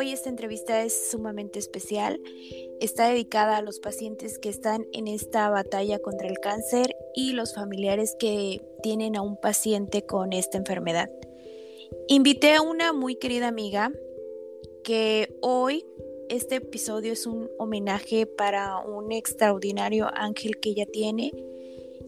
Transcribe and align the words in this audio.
Hoy 0.00 0.12
esta 0.12 0.28
entrevista 0.28 0.84
es 0.84 1.10
sumamente 1.10 1.58
especial. 1.58 2.20
Está 2.80 3.08
dedicada 3.08 3.56
a 3.56 3.62
los 3.62 3.80
pacientes 3.80 4.38
que 4.38 4.48
están 4.48 4.86
en 4.92 5.08
esta 5.08 5.50
batalla 5.50 5.98
contra 5.98 6.28
el 6.28 6.38
cáncer 6.38 6.94
y 7.16 7.32
los 7.32 7.52
familiares 7.52 8.14
que 8.16 8.62
tienen 8.80 9.16
a 9.16 9.22
un 9.22 9.36
paciente 9.36 10.06
con 10.06 10.32
esta 10.32 10.56
enfermedad. 10.56 11.10
Invité 12.06 12.54
a 12.54 12.62
una 12.62 12.92
muy 12.92 13.16
querida 13.16 13.48
amiga 13.48 13.90
que 14.84 15.36
hoy 15.42 15.84
este 16.28 16.54
episodio 16.54 17.12
es 17.12 17.26
un 17.26 17.50
homenaje 17.58 18.24
para 18.24 18.78
un 18.78 19.10
extraordinario 19.10 20.06
ángel 20.14 20.60
que 20.60 20.70
ella 20.70 20.86
tiene 20.86 21.32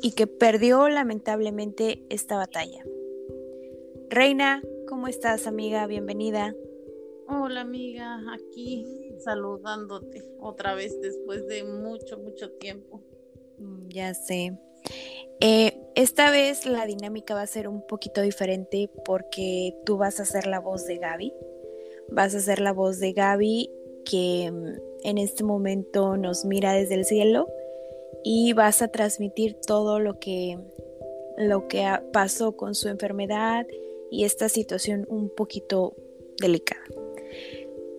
y 0.00 0.12
que 0.12 0.28
perdió 0.28 0.88
lamentablemente 0.88 2.04
esta 2.08 2.36
batalla. 2.36 2.84
Reina, 4.10 4.62
¿cómo 4.86 5.08
estás 5.08 5.48
amiga? 5.48 5.88
Bienvenida. 5.88 6.54
Hola 7.32 7.60
amiga, 7.60 8.20
aquí 8.32 8.84
saludándote 9.20 10.24
otra 10.40 10.74
vez 10.74 11.00
después 11.00 11.46
de 11.46 11.62
mucho, 11.62 12.18
mucho 12.18 12.50
tiempo. 12.54 13.00
Mm, 13.56 13.88
ya 13.88 14.14
sé. 14.14 14.58
Eh, 15.40 15.80
esta 15.94 16.32
vez 16.32 16.66
la 16.66 16.86
dinámica 16.86 17.34
va 17.34 17.42
a 17.42 17.46
ser 17.46 17.68
un 17.68 17.86
poquito 17.86 18.20
diferente 18.20 18.90
porque 19.04 19.76
tú 19.86 19.96
vas 19.96 20.18
a 20.18 20.24
ser 20.24 20.48
la 20.48 20.58
voz 20.58 20.86
de 20.86 20.98
Gaby. 20.98 21.32
Vas 22.10 22.34
a 22.34 22.40
ser 22.40 22.60
la 22.60 22.72
voz 22.72 22.98
de 22.98 23.12
Gaby 23.12 23.70
que 24.04 24.50
mm, 24.50 25.06
en 25.06 25.18
este 25.18 25.44
momento 25.44 26.16
nos 26.16 26.44
mira 26.44 26.72
desde 26.72 26.96
el 26.96 27.04
cielo 27.04 27.46
y 28.24 28.54
vas 28.54 28.82
a 28.82 28.88
transmitir 28.88 29.54
todo 29.54 30.00
lo 30.00 30.18
que 30.18 30.58
lo 31.36 31.68
que 31.68 31.86
pasó 32.12 32.56
con 32.56 32.74
su 32.74 32.88
enfermedad 32.88 33.68
y 34.10 34.24
esta 34.24 34.48
situación 34.48 35.06
un 35.08 35.30
poquito 35.30 35.94
delicada. 36.40 36.82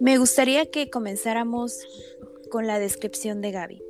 Me 0.02 0.18
gustaría 0.18 0.66
que 0.66 0.90
comenzáramos 0.90 1.88
con 2.50 2.66
la 2.66 2.80
descripción 2.80 3.40
de 3.40 3.52
Gaby. 3.52 3.84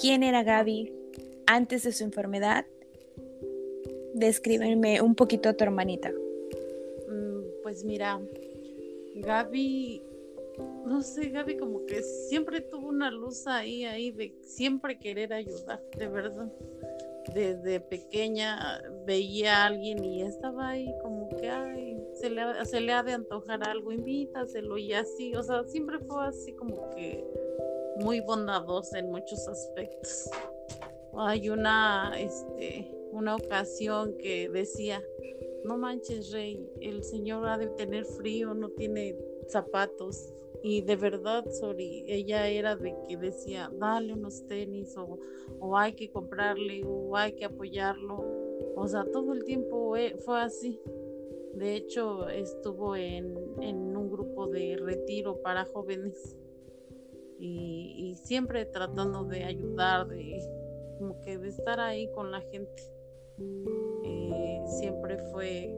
¿Quién 0.00 0.22
era 0.22 0.44
Gaby 0.44 0.92
antes 1.46 1.82
de 1.82 1.90
su 1.90 2.04
enfermedad? 2.04 2.64
Descríbeme 4.14 5.00
un 5.02 5.16
poquito 5.16 5.48
a 5.48 5.54
tu 5.54 5.64
hermanita. 5.64 6.12
Mm, 6.12 7.40
pues 7.64 7.82
mira, 7.82 8.20
Gaby, 9.16 10.00
no 10.86 11.02
sé, 11.02 11.30
Gaby 11.30 11.56
como 11.56 11.86
que 11.86 12.04
siempre 12.04 12.60
tuvo 12.60 12.88
una 12.88 13.10
luz 13.10 13.48
ahí, 13.48 13.84
ahí 13.84 14.12
de 14.12 14.36
siempre 14.42 15.00
querer 15.00 15.32
ayudar, 15.32 15.82
de 15.96 16.06
verdad 16.06 16.52
desde 17.34 17.80
pequeña 17.80 18.82
veía 19.06 19.58
a 19.58 19.66
alguien 19.66 20.04
y 20.04 20.22
estaba 20.22 20.70
ahí 20.70 20.92
como 21.02 21.28
que, 21.36 21.48
ay, 21.48 21.87
se 22.20 22.30
le, 22.30 22.64
se 22.64 22.80
le 22.80 22.92
ha 22.92 23.02
de 23.02 23.12
antojar 23.12 23.66
algo, 23.68 23.92
invítaselo 23.92 24.78
y 24.78 24.92
así, 24.92 25.34
o 25.34 25.42
sea, 25.42 25.64
siempre 25.64 25.98
fue 26.00 26.26
así 26.26 26.52
como 26.54 26.90
que 26.90 27.24
muy 28.00 28.20
bondadosa 28.20 28.98
en 28.98 29.10
muchos 29.10 29.46
aspectos. 29.48 30.30
Hay 31.16 31.48
una, 31.48 32.12
este, 32.18 32.94
una 33.12 33.36
ocasión 33.36 34.16
que 34.18 34.48
decía, 34.48 35.02
no 35.64 35.76
manches, 35.76 36.32
Rey, 36.32 36.68
el 36.80 37.02
señor 37.02 37.46
ha 37.48 37.58
de 37.58 37.68
tener 37.68 38.04
frío, 38.04 38.54
no 38.54 38.70
tiene 38.70 39.16
zapatos. 39.48 40.32
Y 40.62 40.82
de 40.82 40.96
verdad, 40.96 41.44
sorry, 41.50 42.04
ella 42.08 42.48
era 42.48 42.74
de 42.74 42.94
que 43.06 43.16
decía, 43.16 43.70
dale 43.78 44.12
unos 44.12 44.44
tenis 44.48 44.96
o, 44.96 45.18
o 45.60 45.76
hay 45.76 45.92
que 45.92 46.10
comprarle 46.10 46.82
o 46.84 47.16
hay 47.16 47.32
que 47.32 47.44
apoyarlo. 47.44 48.24
O 48.74 48.86
sea, 48.88 49.04
todo 49.04 49.32
el 49.34 49.44
tiempo 49.44 49.94
fue 50.24 50.40
así. 50.40 50.80
De 51.58 51.74
hecho, 51.74 52.28
estuvo 52.28 52.94
en, 52.94 53.36
en 53.60 53.96
un 53.96 54.08
grupo 54.08 54.46
de 54.46 54.76
retiro 54.76 55.42
para 55.42 55.64
jóvenes 55.64 56.36
y, 57.40 57.94
y, 57.96 58.14
siempre 58.16 58.64
tratando 58.64 59.24
de 59.24 59.42
ayudar, 59.42 60.06
de 60.06 60.40
como 60.98 61.20
que 61.20 61.36
de 61.36 61.48
estar 61.48 61.80
ahí 61.80 62.08
con 62.12 62.30
la 62.30 62.40
gente. 62.40 62.82
Eh, 64.04 64.62
siempre 64.78 65.18
fue, 65.32 65.76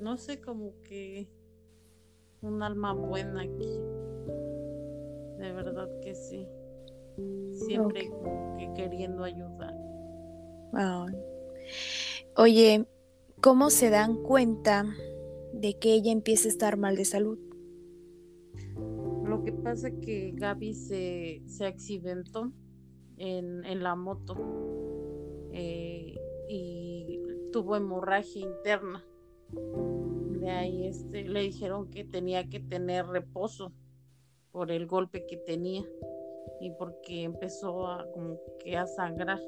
no 0.00 0.16
sé, 0.16 0.40
como 0.40 0.72
que 0.82 1.28
un 2.40 2.62
alma 2.62 2.94
buena 2.94 3.42
aquí. 3.42 3.78
De 5.38 5.52
verdad 5.52 5.88
que 6.00 6.14
sí. 6.14 6.46
Siempre 7.52 8.08
como 8.08 8.56
que 8.56 8.72
queriendo 8.74 9.24
ayudar. 9.24 9.74
Oye, 12.36 12.86
¿cómo 13.40 13.70
se 13.70 13.90
dan 13.90 14.16
cuenta 14.22 14.84
de 15.52 15.78
que 15.78 15.94
ella 15.94 16.12
empieza 16.12 16.48
a 16.48 16.52
estar 16.52 16.76
mal 16.76 16.96
de 16.96 17.04
salud? 17.04 17.38
Lo 19.24 19.42
que 19.44 19.52
pasa 19.52 19.88
es 19.88 19.94
que 20.04 20.32
Gaby 20.34 20.74
se, 20.74 21.42
se 21.46 21.66
accidentó 21.66 22.52
en, 23.16 23.64
en 23.64 23.82
la 23.82 23.94
moto 23.94 24.36
eh, 25.52 26.16
y 26.48 27.20
tuvo 27.52 27.76
hemorragia 27.76 28.42
interna 28.42 29.04
de 30.40 30.50
ahí 30.50 30.86
este, 30.86 31.24
le 31.24 31.40
dijeron 31.42 31.90
que 31.90 32.04
tenía 32.04 32.48
que 32.48 32.60
tener 32.60 33.06
reposo 33.06 33.72
por 34.52 34.70
el 34.70 34.86
golpe 34.86 35.26
que 35.26 35.36
tenía 35.36 35.84
y 36.60 36.70
porque 36.72 37.22
empezó 37.22 37.86
a 37.86 38.10
como 38.12 38.38
que 38.58 38.76
a 38.76 38.86
sangrar. 38.86 39.40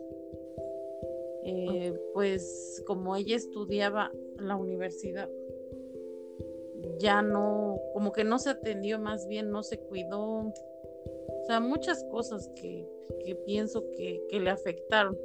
Eh, 1.44 1.92
pues 2.14 2.82
como 2.86 3.16
ella 3.16 3.36
estudiaba 3.36 4.12
en 4.38 4.48
la 4.48 4.56
universidad, 4.56 5.28
ya 6.98 7.22
no, 7.22 7.80
como 7.92 8.12
que 8.12 8.24
no 8.24 8.38
se 8.38 8.50
atendió 8.50 8.98
más 8.98 9.26
bien, 9.26 9.50
no 9.50 9.62
se 9.62 9.78
cuidó. 9.78 10.18
O 10.18 11.44
sea, 11.46 11.60
muchas 11.60 12.04
cosas 12.04 12.48
que, 12.54 12.86
que 13.24 13.34
pienso 13.34 13.84
que, 13.96 14.24
que 14.28 14.40
le 14.40 14.50
afectaron. 14.50 15.18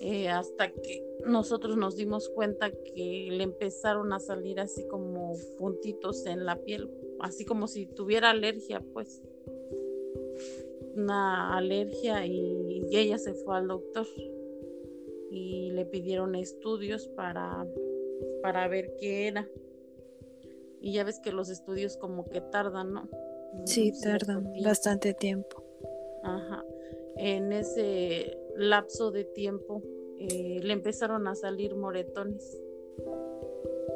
Eh, 0.00 0.28
hasta 0.28 0.70
que 0.70 1.04
nosotros 1.26 1.76
nos 1.76 1.96
dimos 1.96 2.28
cuenta 2.28 2.70
que 2.70 3.28
le 3.30 3.44
empezaron 3.44 4.12
a 4.12 4.18
salir 4.18 4.58
así 4.60 4.86
como 4.88 5.34
puntitos 5.58 6.26
en 6.26 6.44
la 6.44 6.56
piel, 6.56 6.90
así 7.20 7.44
como 7.44 7.68
si 7.68 7.86
tuviera 7.86 8.30
alergia, 8.30 8.82
pues 8.92 9.22
una 10.96 11.56
alergia 11.56 12.26
y, 12.26 12.60
ella 12.90 13.16
se 13.16 13.32
fue 13.32 13.56
al 13.56 13.68
doctor 13.68 14.06
y 15.32 15.70
le 15.70 15.86
pidieron 15.86 16.34
estudios 16.34 17.08
para, 17.08 17.66
para 18.42 18.68
ver 18.68 18.94
qué 19.00 19.28
era. 19.28 19.48
Y 20.80 20.92
ya 20.92 21.04
ves 21.04 21.20
que 21.20 21.32
los 21.32 21.48
estudios 21.48 21.96
como 21.96 22.28
que 22.28 22.42
tardan, 22.42 22.92
¿no? 22.92 23.08
Sí, 23.64 23.92
tardan 24.02 24.52
bastante 24.62 25.14
tiempo. 25.14 25.64
Ajá. 26.22 26.64
En 27.16 27.52
ese 27.52 28.36
lapso 28.56 29.10
de 29.10 29.24
tiempo 29.24 29.82
eh, 30.18 30.60
le 30.62 30.72
empezaron 30.74 31.26
a 31.26 31.34
salir 31.34 31.74
moretones, 31.76 32.60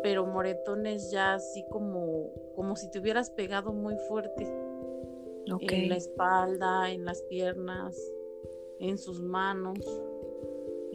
pero 0.02 0.24
moretones 0.26 1.10
ya 1.10 1.34
así 1.34 1.66
como, 1.70 2.32
como 2.54 2.76
si 2.76 2.90
te 2.90 2.98
hubieras 2.98 3.30
pegado 3.30 3.72
muy 3.72 3.96
fuerte 4.08 4.46
en 5.60 5.88
la 5.88 5.96
espalda, 5.96 6.90
en 6.90 7.04
las 7.04 7.20
piernas, 7.22 7.96
en 8.80 8.96
sus 8.96 9.20
manos. 9.20 9.78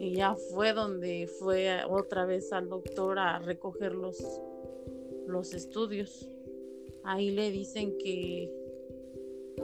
Y 0.02 0.16
ya 0.16 0.34
fue 0.34 0.72
donde 0.72 1.28
fue 1.38 1.70
otra 1.88 2.26
vez 2.26 2.52
al 2.52 2.68
doctor 2.68 3.18
a 3.18 3.38
recoger 3.38 3.94
los, 3.94 4.18
los 5.26 5.54
estudios. 5.54 6.28
Ahí 7.04 7.30
le 7.30 7.50
dicen 7.50 7.96
que, 7.98 8.52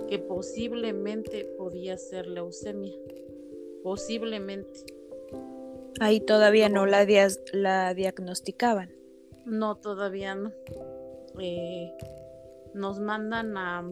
que 0.09 0.19
posiblemente 0.21 1.45
podía 1.57 1.99
ser 1.99 2.29
leucemia 2.29 2.95
posiblemente. 3.83 4.85
Ahí 6.01 6.21
todavía 6.21 6.69
no, 6.69 6.87
la, 6.87 7.07
la 7.53 7.95
diagnosticaban. 7.95 8.93
No, 9.47 9.77
todavía 9.79 10.35
no. 10.35 10.53
Eh, 11.41 11.93
nos 12.75 13.01
mandan 13.01 13.57
a 13.57 13.83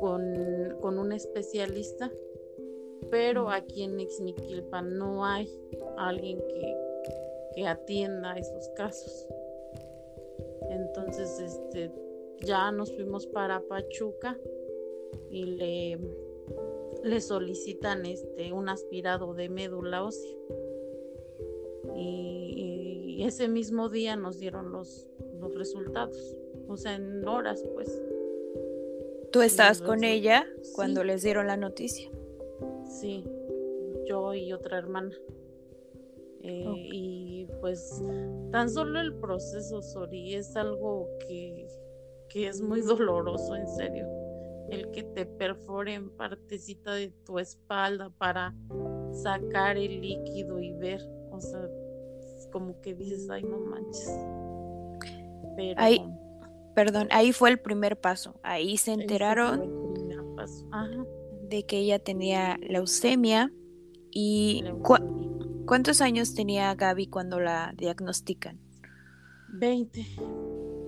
con, 0.00 0.76
con, 0.80 0.98
un 0.98 1.12
especialista, 1.12 2.10
pero 3.10 3.50
aquí 3.50 3.82
en 3.82 3.98
Ixmiquilpan 4.00 4.96
no 4.96 5.24
hay 5.24 5.48
alguien 5.96 6.38
que, 6.48 6.76
que 7.54 7.66
atienda 7.66 8.36
esos 8.36 8.68
casos. 8.70 9.26
Entonces, 10.70 11.40
este, 11.40 11.90
ya 12.44 12.70
nos 12.70 12.92
fuimos 12.92 13.26
para 13.26 13.60
Pachuca 13.60 14.38
y 15.30 15.44
le, 15.44 15.98
le 17.02 17.20
solicitan 17.20 18.06
este 18.06 18.52
un 18.52 18.68
aspirado 18.68 19.34
de 19.34 19.48
médula 19.48 20.04
ósea. 20.04 20.36
Y, 21.96 23.24
ese 23.24 23.48
mismo 23.48 23.88
día 23.88 24.14
nos 24.14 24.38
dieron 24.38 24.70
los, 24.70 25.08
los 25.38 25.52
resultados, 25.54 26.36
o 26.68 26.76
sea, 26.76 26.94
en 26.94 27.26
horas 27.26 27.62
pues. 27.74 28.02
¿Tú 29.32 29.42
estabas 29.42 29.82
con 29.82 30.04
ella 30.04 30.46
cuando 30.74 31.04
les 31.04 31.22
dieron 31.22 31.48
la 31.48 31.56
noticia? 31.56 32.10
Sí, 32.88 33.24
yo 34.06 34.34
y 34.34 34.52
otra 34.52 34.78
hermana. 34.78 35.14
Eh, 36.40 36.64
y 36.76 37.46
pues 37.60 38.02
tan 38.50 38.70
solo 38.70 39.00
el 39.00 39.14
proceso, 39.14 39.82
Sori, 39.82 40.34
es 40.34 40.56
algo 40.56 41.08
que, 41.26 41.66
que 42.28 42.48
es 42.48 42.62
muy 42.62 42.80
doloroso, 42.80 43.54
en 43.56 43.68
serio. 43.68 44.06
El 44.70 44.90
que 44.90 45.02
te 45.02 45.26
perforen 45.26 46.10
partecita 46.10 46.94
de 46.94 47.10
tu 47.24 47.38
espalda 47.38 48.10
para 48.18 48.54
sacar 49.12 49.76
el 49.76 50.00
líquido 50.00 50.60
y 50.60 50.72
ver, 50.74 51.00
o 51.30 51.40
sea, 51.40 51.68
como 52.52 52.80
que 52.80 52.94
dices, 52.94 53.28
ay, 53.30 53.42
no 53.42 53.58
manches. 53.58 54.18
Pero... 55.56 55.74
Ahí, 55.80 56.02
perdón, 56.74 57.08
ahí 57.10 57.32
fue 57.32 57.50
el 57.50 57.58
primer 57.58 58.00
paso. 58.00 58.38
Ahí 58.42 58.76
se 58.76 58.92
enteraron 58.92 59.88
de 61.48 61.64
que 61.64 61.78
ella 61.78 61.98
tenía 61.98 62.58
leucemia 62.58 63.52
y... 64.10 64.64
¿Cuántos 65.66 66.00
años 66.00 66.32
tenía 66.32 66.74
Gaby 66.74 67.08
cuando 67.08 67.40
la 67.40 67.74
diagnostican? 67.76 68.58
20. 69.52 70.06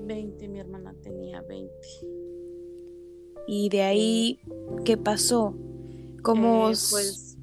20, 0.07 0.49
mi 0.49 0.59
hermana 0.59 0.95
tenía 1.03 1.43
20. 1.43 1.71
Y 3.47 3.69
de 3.69 3.83
ahí, 3.83 4.41
¿qué 4.87 4.97
pasó? 4.97 5.55
¿Cómo... 6.23 6.71
Eh, 6.71 6.75
pues, 6.91 7.37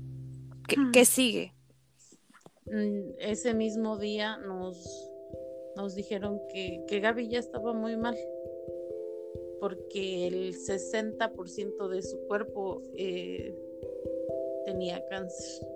¿qué, 0.91 1.05
sigue? 1.05 1.53
Mm, 2.65 3.19
ese 3.19 3.53
mismo 3.53 3.99
día 3.99 4.37
nos, 4.37 4.83
nos 5.75 5.93
dijeron 5.93 6.39
que, 6.51 6.83
que 6.87 6.99
Gaby 7.01 7.29
ya 7.29 7.37
estaba 7.37 7.71
muy 7.71 7.97
mal 7.97 8.17
porque 9.59 10.27
el 10.27 10.53
60% 10.53 11.87
de 11.87 12.01
su 12.01 12.19
cuerpo 12.27 12.81
eh, 12.95 13.55
tenía 14.65 15.05
cáncer 15.07 15.67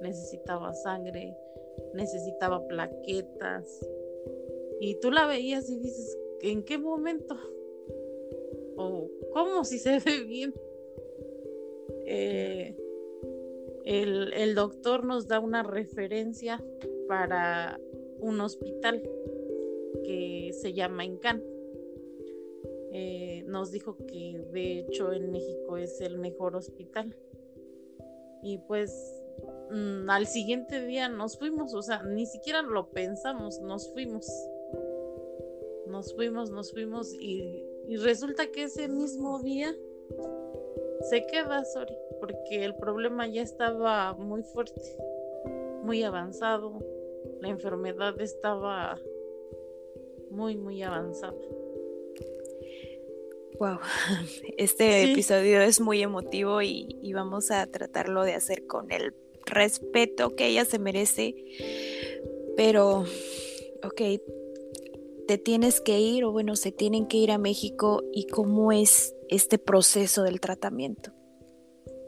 necesitaba 0.00 0.72
sangre, 0.74 1.36
necesitaba 1.94 2.66
plaquetas. 2.66 3.86
Y 4.80 4.94
tú 5.00 5.10
la 5.10 5.26
veías 5.26 5.68
y 5.70 5.78
dices, 5.78 6.18
¿en 6.40 6.64
qué 6.64 6.78
momento? 6.78 7.36
¿O 8.76 9.08
cómo 9.32 9.64
si 9.64 9.78
se 9.78 9.98
ve 10.00 10.24
bien? 10.26 10.54
Eh, 12.06 12.76
el, 13.84 14.54
doctor 14.54 15.04
nos 15.04 15.28
da 15.28 15.40
una 15.40 15.62
referencia 15.62 16.62
para 17.08 17.78
un 18.20 18.40
hospital 18.40 19.02
que 20.04 20.50
se 20.52 20.72
llama 20.72 21.04
Encan. 21.04 21.42
Eh, 22.92 23.44
nos 23.46 23.70
dijo 23.70 23.96
que 23.96 24.44
de 24.52 24.80
hecho 24.80 25.12
en 25.12 25.30
México 25.30 25.76
es 25.76 26.00
el 26.00 26.18
mejor 26.18 26.56
hospital. 26.56 27.16
Y 28.42 28.58
pues 28.58 29.20
Mm, 29.70 30.10
al 30.10 30.26
siguiente 30.26 30.84
día 30.84 31.08
nos 31.08 31.38
fuimos, 31.38 31.74
o 31.74 31.82
sea, 31.82 32.02
ni 32.02 32.26
siquiera 32.26 32.62
lo 32.62 32.90
pensamos, 32.90 33.60
nos 33.60 33.92
fuimos. 33.92 34.26
Nos 35.86 36.14
fuimos, 36.14 36.50
nos 36.50 36.72
fuimos 36.72 37.14
y, 37.14 37.64
resulta 38.02 38.46
que 38.50 38.64
ese 38.64 38.88
mismo 38.88 39.40
día 39.40 39.74
se 41.02 41.26
queda, 41.26 41.64
sorry, 41.64 41.96
porque 42.20 42.64
el 42.64 42.74
problema 42.76 43.26
ya 43.26 43.42
estaba 43.42 44.12
muy 44.14 44.42
fuerte, 44.42 44.96
muy 45.82 46.02
avanzado, 46.04 46.78
la 47.40 47.48
enfermedad 47.48 48.20
estaba 48.20 48.98
muy, 50.30 50.56
muy 50.56 50.82
avanzada. 50.82 51.34
Wow, 53.60 53.78
este 54.56 55.12
episodio 55.12 55.60
es 55.60 55.82
muy 55.82 56.00
emotivo 56.00 56.62
y, 56.62 56.96
y, 57.02 57.12
vamos 57.12 57.50
a 57.50 57.66
tratarlo 57.66 58.24
de 58.24 58.32
hacer 58.32 58.66
con 58.66 58.90
el 58.90 59.14
respeto 59.44 60.34
que 60.34 60.46
ella 60.46 60.64
se 60.64 60.78
merece, 60.78 61.34
pero, 62.56 63.04
ok, 63.84 64.00
te 65.28 65.36
tienes 65.36 65.82
que 65.82 66.00
ir 66.00 66.24
o 66.24 66.32
bueno, 66.32 66.56
se 66.56 66.72
tienen 66.72 67.06
que 67.06 67.18
ir 67.18 67.30
a 67.30 67.36
México 67.36 68.02
y 68.14 68.28
cómo 68.28 68.72
es 68.72 69.14
este 69.28 69.58
proceso 69.58 70.22
del 70.22 70.40
tratamiento. 70.40 71.12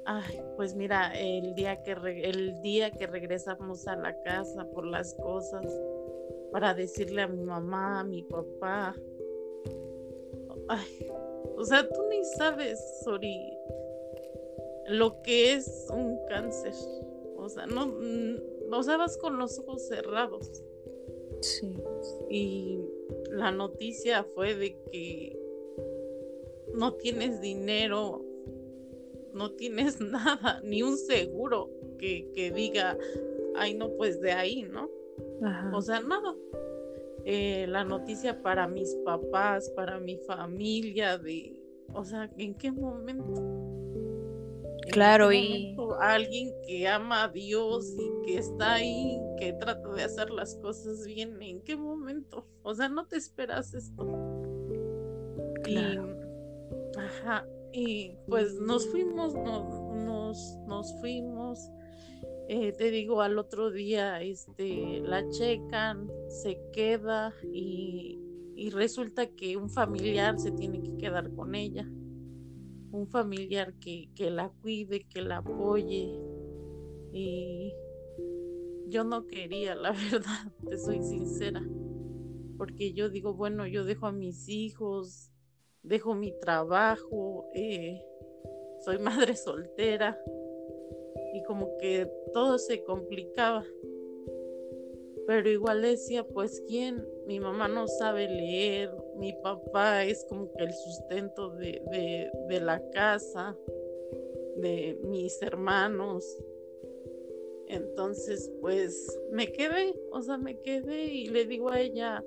Ay, 0.06 0.40
pues 0.56 0.74
mira, 0.74 1.12
el 1.12 1.54
día 1.54 1.82
que 1.82 1.92
el 1.92 2.62
día 2.62 2.92
que 2.92 3.06
regresamos 3.06 3.86
a 3.86 3.96
la 3.96 4.16
casa 4.22 4.64
por 4.72 4.86
las 4.86 5.14
cosas 5.16 5.66
para 6.50 6.72
decirle 6.72 7.20
a 7.20 7.28
mi 7.28 7.44
mamá, 7.44 8.00
a 8.00 8.04
mi 8.04 8.22
papá. 8.22 8.96
Ay, 10.68 11.06
o 11.56 11.64
sea, 11.64 11.88
tú 11.88 12.02
ni 12.08 12.24
sabes, 12.24 12.78
Sori, 13.04 13.52
lo 14.88 15.22
que 15.22 15.54
es 15.54 15.86
un 15.90 16.18
cáncer 16.28 16.74
o 17.42 17.48
sea, 17.48 17.66
no, 17.66 17.86
no 17.86 18.82
sabes 18.84 19.16
con 19.16 19.36
los 19.36 19.58
ojos 19.58 19.88
cerrados. 19.88 20.62
Sí. 21.40 21.76
Y 22.30 22.78
la 23.30 23.50
noticia 23.50 24.22
fue 24.22 24.54
de 24.54 24.78
que 24.92 25.36
no 26.72 26.94
tienes 26.94 27.40
dinero, 27.40 28.24
no 29.32 29.50
tienes 29.52 30.00
nada, 30.00 30.60
ni 30.62 30.84
un 30.84 30.96
seguro 30.96 31.68
que, 31.98 32.52
diga, 32.54 32.96
ay, 33.56 33.74
no, 33.74 33.90
pues 33.96 34.20
de 34.20 34.32
ahí, 34.32 34.62
¿no? 34.62 34.88
O 35.72 35.82
sea, 35.82 36.00
nada. 36.00 36.36
Eh, 37.24 37.66
la 37.68 37.84
noticia 37.84 38.42
para 38.42 38.66
mis 38.66 38.94
papás, 39.04 39.70
para 39.76 40.00
mi 40.00 40.18
familia, 40.26 41.18
de, 41.18 41.60
o 41.94 42.04
sea, 42.04 42.30
¿en 42.36 42.54
qué 42.54 42.72
momento? 42.72 43.72
Claro, 44.90 45.32
y 45.32 45.76
alguien 46.00 46.52
que 46.66 46.88
ama 46.88 47.24
a 47.24 47.28
Dios 47.28 47.94
y 47.96 48.26
que 48.26 48.38
está 48.38 48.74
ahí, 48.74 49.20
que 49.38 49.52
trata 49.52 49.88
de 49.90 50.02
hacer 50.02 50.30
las 50.30 50.56
cosas 50.56 51.06
bien, 51.06 51.40
¿en 51.40 51.62
qué 51.62 51.76
momento? 51.76 52.46
O 52.62 52.74
sea, 52.74 52.88
no 52.88 53.06
te 53.06 53.16
esperas 53.16 53.72
esto. 53.74 54.04
Claro. 55.62 56.08
Y, 56.94 56.98
ajá, 56.98 57.46
y 57.72 58.16
pues 58.26 58.54
nos 58.60 58.86
fuimos, 58.90 59.34
nos, 59.34 60.56
nos 60.66 61.00
fuimos. 61.00 61.70
Eh, 62.48 62.72
te 62.72 62.90
digo, 62.90 63.22
al 63.22 63.38
otro 63.38 63.70
día 63.70 64.20
este, 64.20 65.00
la 65.00 65.28
checan, 65.30 66.10
se 66.28 66.58
queda 66.72 67.32
y, 67.52 68.18
y 68.56 68.70
resulta 68.70 69.26
que 69.26 69.56
un 69.56 69.70
familiar 69.70 70.38
se 70.38 70.50
tiene 70.50 70.82
que 70.82 70.96
quedar 70.96 71.32
con 71.34 71.54
ella 71.54 71.88
un 72.92 73.08
familiar 73.08 73.74
que, 73.74 74.08
la 74.30 74.50
cuide, 74.50 75.04
que 75.08 75.22
la 75.22 75.38
apoye. 75.38 76.14
Y 77.12 77.74
yo 78.86 79.02
no 79.04 79.26
quería, 79.26 79.74
la 79.74 79.92
verdad, 80.12 80.52
te 80.68 80.78
soy 80.78 81.02
sincera. 81.02 81.62
Porque 82.58 82.92
yo 82.92 83.08
digo, 83.08 83.34
bueno, 83.34 83.66
yo 83.66 83.84
dejo 83.84 84.06
a 84.06 84.12
mis 84.12 84.48
hijos, 84.48 85.32
dejo 85.82 86.14
mi 86.14 86.38
trabajo, 86.38 87.50
eh, 87.54 88.00
soy 88.84 88.98
madre 88.98 89.34
soltera. 89.36 90.16
Como 91.46 91.76
que 91.78 92.08
todo 92.32 92.58
se 92.58 92.82
complicaba. 92.84 93.64
Pero 95.26 95.48
igual 95.48 95.82
decía, 95.82 96.26
pues, 96.26 96.62
¿quién? 96.66 97.06
Mi 97.26 97.38
mamá 97.38 97.68
no 97.68 97.86
sabe 97.86 98.28
leer, 98.28 98.90
mi 99.16 99.32
papá 99.42 100.04
es 100.04 100.24
como 100.28 100.52
que 100.52 100.64
el 100.64 100.72
sustento 100.72 101.50
de, 101.50 102.30
la 102.60 102.82
casa, 102.90 103.56
de 104.56 104.98
mis 105.04 105.40
hermanos. 105.42 106.24
Entonces, 107.68 108.52
pues 108.60 109.18
me 109.30 109.50
quedé, 109.52 109.94
o 110.10 110.20
sea, 110.20 110.36
me 110.36 110.60
quedé 110.60 111.04
y 111.04 111.28
le 111.28 111.46
digo 111.46 111.70
a 111.70 111.80
ella, 111.80 112.24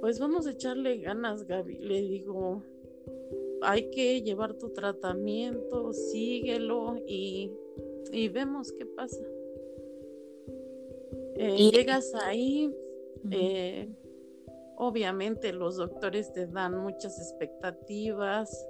pues 0.00 0.18
vamos 0.18 0.46
a 0.46 0.52
echarle 0.52 0.98
ganas, 0.98 1.46
Gaby. 1.46 1.78
Le 1.78 2.00
digo, 2.00 2.62
hay 3.62 3.90
que 3.90 4.22
llevar 4.22 4.54
tu 4.54 4.70
tratamiento, 4.70 5.92
síguelo 5.92 6.96
y, 7.06 7.52
vemos 8.28 8.72
qué 8.72 8.86
pasa. 8.86 9.22
Eh, 11.36 11.70
llegas 11.72 12.14
ahí, 12.14 12.72
eh, 13.30 13.88
Obviamente 14.76 15.52
los 15.52 15.76
doctores 15.76 16.32
te 16.32 16.46
dan 16.46 16.76
muchas 16.78 17.18
expectativas, 17.18 18.66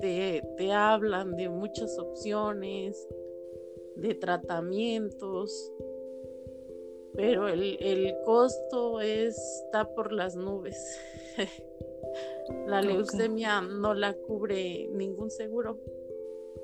te, 0.00 0.42
hablan 0.72 1.36
de 1.36 1.48
muchas 1.48 1.98
opciones, 1.98 3.06
de 3.96 4.14
tratamientos, 4.16 5.72
pero 7.14 7.48
el, 7.48 8.14
costo 8.24 9.00
está 9.00 9.88
por 9.94 10.12
las 10.12 10.34
nubes. 10.36 10.98
La 12.66 12.82
leucemia 12.82 13.60
no 13.60 13.94
la 13.94 14.12
cubre 14.12 14.88
ningún 14.92 15.30
seguro. 15.30 15.78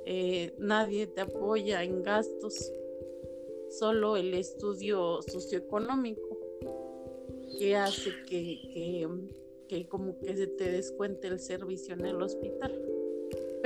Eh, 0.06 0.54
nadie 0.58 1.06
te 1.08 1.20
apoya 1.20 1.82
en 1.82 2.02
gastos, 2.02 2.72
solo 3.70 4.16
el 4.16 4.32
estudio 4.34 5.20
socioeconómico 5.22 6.38
que 7.58 7.76
hace 7.76 8.10
que, 8.28 9.18
que 9.68 9.88
como 9.88 10.18
que 10.20 10.36
se 10.36 10.46
te 10.46 10.70
descuente 10.70 11.26
el 11.26 11.40
servicio 11.40 11.94
en 11.94 12.06
el 12.06 12.22
hospital 12.22 12.86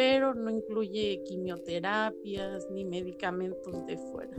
pero 0.01 0.35
no 0.35 0.49
incluye 0.51 1.23
quimioterapias 1.25 2.71
ni 2.71 2.87
medicamentos 2.87 3.87
de 3.87 3.99
fuera. 3.99 4.35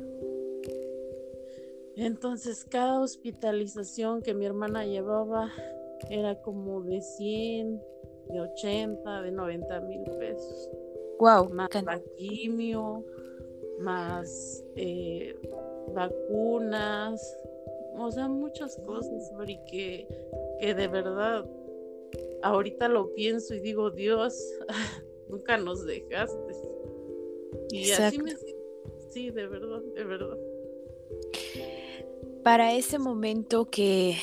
Entonces 1.96 2.66
cada 2.66 3.00
hospitalización 3.00 4.24
que 4.24 4.34
mi 4.34 4.48
hermana 4.48 4.88
llevaba 4.88 5.52
era 6.10 6.42
como 6.42 6.82
de 6.82 7.00
100, 7.00 7.80
de 8.30 8.42
80, 8.42 9.22
de 9.22 9.32
90 9.32 9.82
mil 9.82 10.04
pesos. 10.18 10.70
Wow. 11.22 11.50
Más 11.50 11.70
la 11.86 12.02
quimio, 12.18 13.06
más 13.80 14.66
eh, 14.76 15.36
vacunas, 15.94 17.22
o 17.96 18.12
sea, 18.12 18.28
muchas 18.28 18.76
cosas, 18.88 19.32
que, 19.70 20.08
que 20.60 20.74
de 20.74 20.88
verdad 20.88 21.46
ahorita 22.42 22.88
lo 22.88 23.14
pienso 23.14 23.54
y 23.54 23.60
digo, 23.60 23.92
Dios, 23.92 24.36
nunca 25.30 25.58
nos 25.58 25.86
dejaste. 25.86 26.56
Y 27.70 27.92
así 27.92 28.18
me 28.18 28.32
sí, 29.12 29.30
de 29.30 29.46
verdad, 29.46 29.82
de 29.94 30.04
verdad. 30.04 30.38
Para 32.44 32.74
ese 32.74 32.98
momento 32.98 33.66
que, 33.66 34.16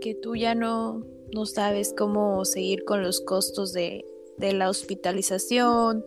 que 0.00 0.14
tú 0.14 0.36
ya 0.36 0.54
no, 0.54 1.04
no 1.34 1.44
sabes 1.44 1.92
cómo 1.98 2.44
seguir 2.44 2.84
con 2.84 3.02
los 3.02 3.20
costos 3.20 3.72
de, 3.72 4.04
de 4.38 4.52
la 4.52 4.70
hospitalización, 4.70 6.04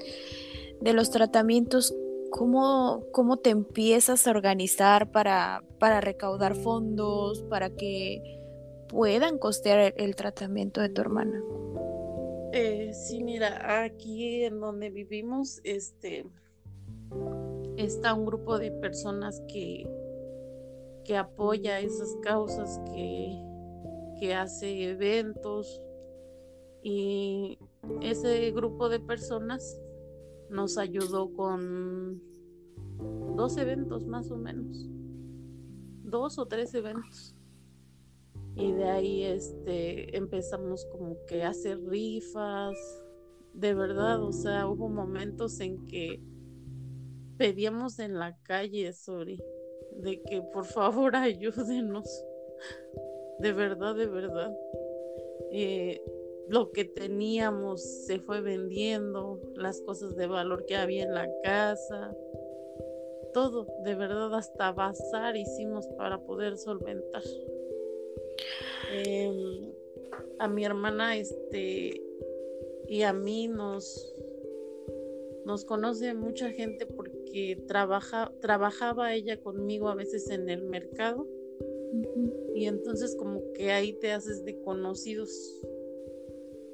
de 0.80 0.94
los 0.94 1.12
tratamientos, 1.12 1.94
¿cómo, 2.32 3.06
cómo 3.12 3.38
te 3.38 3.52
empiezas 3.52 4.26
a 4.26 4.32
organizar 4.32 5.12
para, 5.12 5.64
para 5.80 6.02
recaudar 6.02 6.56
fondos, 6.56 7.44
para 7.44 7.70
que 7.70 8.42
puedan 8.88 9.38
costear 9.38 9.94
el 9.98 10.16
tratamiento 10.16 10.82
de 10.82 10.90
tu 10.90 11.02
hermana? 11.02 11.42
Eh, 12.54 12.92
sí, 12.94 13.24
mira, 13.24 13.84
aquí 13.84 14.44
en 14.44 14.60
donde 14.60 14.90
vivimos, 14.90 15.62
este, 15.64 16.26
está 17.78 18.14
un 18.14 18.26
grupo 18.26 18.60
de 18.60 18.72
personas 18.72 19.42
que, 19.48 19.88
que 21.06 21.16
apoya 21.16 21.80
esas 21.80 22.16
causas, 22.22 22.82
que, 22.94 23.38
que 24.20 24.34
hace 24.34 24.90
eventos 24.90 25.82
y 26.84 27.58
ese 28.02 28.52
grupo 28.52 28.90
de 28.90 29.00
personas 29.00 29.80
nos 30.50 30.78
ayudó 30.78 31.34
con 31.34 32.22
dos 33.36 33.58
eventos 33.58 34.06
más 34.06 34.30
o 34.32 34.38
menos, 34.38 34.90
dos 36.04 36.38
o 36.38 36.46
tres 36.46 36.74
eventos. 36.74 37.36
Y 38.56 38.74
de 38.74 38.84
ahí 38.84 39.24
este 39.24 40.16
empezamos 40.18 40.86
como 40.92 41.18
que 41.26 41.44
a 41.44 41.50
hacer 41.50 41.80
rifas. 41.86 42.78
De 43.54 43.74
verdad 43.74 44.22
o 44.24 44.32
sea 44.32 44.68
hubo 44.68 44.90
momentos 44.90 45.60
en 45.60 45.86
que 45.88 46.22
pedíamos 47.38 48.00
en 48.00 48.18
la 48.20 48.38
calle 48.44 48.94
Sori 48.94 49.42
de 49.98 50.22
que 50.22 50.42
por 50.42 50.66
favor 50.66 51.16
ayúdenos. 51.16 52.26
De 53.40 53.54
verdad 53.54 53.96
de 53.96 54.08
verdad. 54.08 54.54
Eh, 55.52 56.02
lo 56.52 56.72
que 56.72 56.84
teníamos 56.84 57.82
se 57.82 58.20
fue 58.20 58.42
vendiendo 58.42 59.40
las 59.56 59.80
cosas 59.82 60.18
de 60.18 60.28
valor 60.28 60.66
que 60.66 60.76
había 60.76 61.04
en 61.04 61.14
la 61.14 61.30
casa 61.44 62.14
todo 63.34 63.68
de 63.86 63.96
verdad 63.96 64.34
hasta 64.36 64.74
bazar 64.74 65.38
hicimos 65.38 65.88
para 65.98 66.20
poder 66.20 66.58
solventar. 66.58 67.24
Em, 68.92 69.72
a 70.40 70.50
mi 70.50 70.66
hermana 70.66 71.16
este 71.16 72.04
y 72.88 73.04
a 73.04 73.14
mí 73.14 73.48
nos 73.48 74.14
nos 75.46 75.64
conoce 75.64 76.14
mucha 76.14 76.52
gente 76.52 76.86
porque 76.86 77.64
trabaja 77.66 78.34
trabajaba 78.42 79.14
ella 79.14 79.40
conmigo 79.40 79.88
a 79.88 79.96
veces 79.96 80.30
en 80.30 80.50
el 80.50 80.64
mercado. 80.64 81.26
Y 82.54 82.66
entonces 82.66 83.16
como 83.16 83.54
que 83.54 83.72
ahí 83.72 83.94
te 83.94 84.12
haces 84.12 84.44
de 84.44 84.62
conocidos 84.62 85.32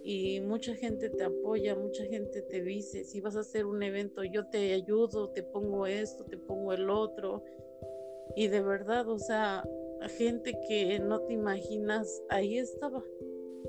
y 0.10 0.40
mucha 0.40 0.74
gente 0.74 1.10
te 1.10 1.26
apoya, 1.26 1.76
mucha 1.76 2.06
gente 2.06 2.42
te 2.42 2.62
dice, 2.62 3.04
si 3.04 3.20
vas 3.20 3.36
a 3.36 3.42
hacer 3.42 3.66
un 3.66 3.84
evento, 3.84 4.24
yo 4.24 4.46
te 4.48 4.72
ayudo, 4.72 5.32
te 5.32 5.44
pongo 5.44 5.86
esto, 5.86 6.24
te 6.24 6.38
pongo 6.38 6.72
el 6.72 6.90
otro. 6.90 7.44
Y 8.34 8.48
de 8.48 8.62
verdad, 8.62 9.10
o 9.10 9.20
sea, 9.20 9.68
gente 10.18 10.58
que 10.66 10.98
no 11.00 11.20
te 11.24 11.34
imaginas, 11.34 12.24
ahí 12.30 12.58
estaba. 12.58 13.04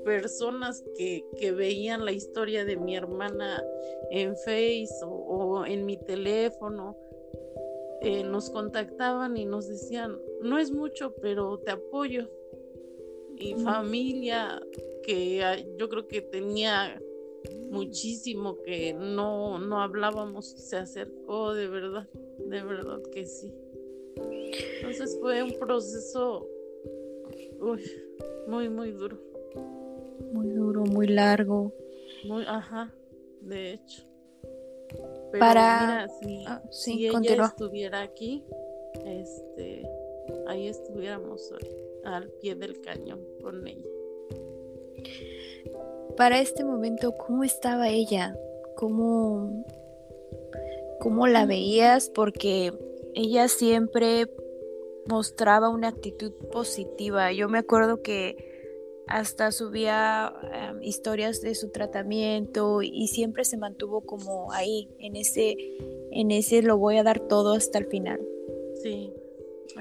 Personas 0.05 0.81
que, 0.95 1.25
veían 1.51 2.05
la 2.05 2.13
historia 2.13 2.63
de 2.63 2.77
mi 2.77 2.95
hermana 2.95 3.61
en 4.09 4.37
Face 4.37 4.87
o, 5.03 5.65
en 5.65 5.85
mi 5.85 5.97
teléfono, 5.97 6.95
eh, 7.99 8.23
nos 8.23 8.49
contactaban 8.49 9.35
y 9.35 9.43
nos 9.43 9.67
decían, 9.67 10.17
no 10.41 10.57
es 10.57 10.71
mucho, 10.71 11.13
pero 11.15 11.59
te 11.59 11.71
apoyo. 11.71 12.29
Y 13.39 13.55
familia 13.55 14.61
que 15.03 15.43
ah, 15.43 15.57
yo 15.77 15.89
creo 15.89 16.07
que 16.07 16.21
tenía 16.21 17.01
muchísimo 17.71 18.57
que 18.63 18.93
no, 18.93 19.59
no 19.59 19.81
hablábamos, 19.81 20.49
se 20.49 20.77
acercó 20.77 21.53
de 21.53 21.67
verdad, 21.67 22.07
de 22.47 22.63
verdad 22.63 23.01
que 23.13 23.25
sí. 23.25 23.53
Entonces 24.77 25.17
fue 25.21 25.43
un 25.43 25.53
proceso 25.59 26.47
muy, 28.47 28.69
muy 28.69 28.91
duro. 28.91 29.17
Muy 30.33 30.49
duro, 30.49 30.83
muy 30.85 31.07
largo. 31.07 31.73
Muy, 32.25 32.43
ajá, 32.47 32.93
de 33.41 33.73
hecho. 33.73 34.03
Para 35.39 36.07
mira, 36.25 36.61
si, 36.71 37.05
ah, 37.05 37.19
ella 37.21 37.45
estuviera 37.45 38.01
aquí, 38.01 38.43
este, 39.05 39.87
ahí 40.47 40.67
estuviéramos 40.67 41.51
hoy, 41.51 41.69
al 42.13 42.29
pie 42.41 42.55
del 42.55 42.81
cañón 42.81 43.25
con 43.41 43.67
ella. 43.67 43.85
Para 46.17 46.39
este 46.39 46.65
momento, 46.65 47.15
¿cómo 47.17 47.43
estaba 47.43 47.89
ella? 47.89 48.37
¿Cómo, 48.75 49.65
cómo 50.99 51.27
la 51.27 51.45
mm. 51.45 51.47
veías? 51.47 52.09
Porque 52.09 52.73
ella 53.13 53.47
siempre 53.47 54.29
mostraba 55.07 55.69
una 55.69 55.87
actitud 55.89 56.31
positiva. 56.51 57.31
Yo 57.31 57.49
me 57.49 57.59
acuerdo 57.59 58.01
que 58.01 58.49
hasta 59.07 59.51
subía 59.51 60.33
em, 60.53 60.83
historias 60.83 61.41
de 61.41 61.55
su 61.55 61.69
tratamiento 61.69 62.81
y 62.83 63.07
siempre 63.07 63.43
se 63.43 63.57
mantuvo 63.57 64.01
como 64.01 64.51
ahí, 64.51 64.87
en 64.99 65.15
ese, 65.15 65.55
en 66.11 66.31
ese 66.31 66.61
lo 66.61 66.77
voy 66.77 66.97
a 66.97 67.03
dar 67.03 67.19
todo 67.19 67.53
hasta 67.53 67.79
el 67.79 67.87
final. 67.87 68.19
Sí, 68.75 69.11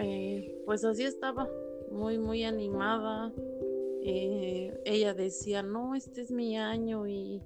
eh, 0.00 0.62
pues 0.64 0.82
así 0.84 1.04
estaba, 1.04 1.48
muy, 1.90 2.18
muy 2.18 2.44
animada. 2.44 3.32
Eh, 4.02 4.80
ella 4.84 5.14
decía, 5.14 5.62
no, 5.62 5.94
este 5.94 6.22
es 6.22 6.30
mi 6.30 6.56
año 6.56 7.06
y, 7.06 7.42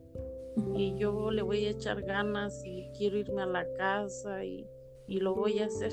yo 0.96 1.30
le 1.30 1.40
voy 1.40 1.64
a 1.64 1.70
echar 1.70 2.02
ganas 2.02 2.62
y 2.64 2.90
quiero 2.96 3.16
irme 3.16 3.40
a 3.40 3.46
la 3.46 3.66
casa 3.74 4.44
y 4.44 4.66
y 5.06 5.20
lo 5.20 5.34
voy 5.34 5.58
a 5.58 5.66
hacer. 5.66 5.92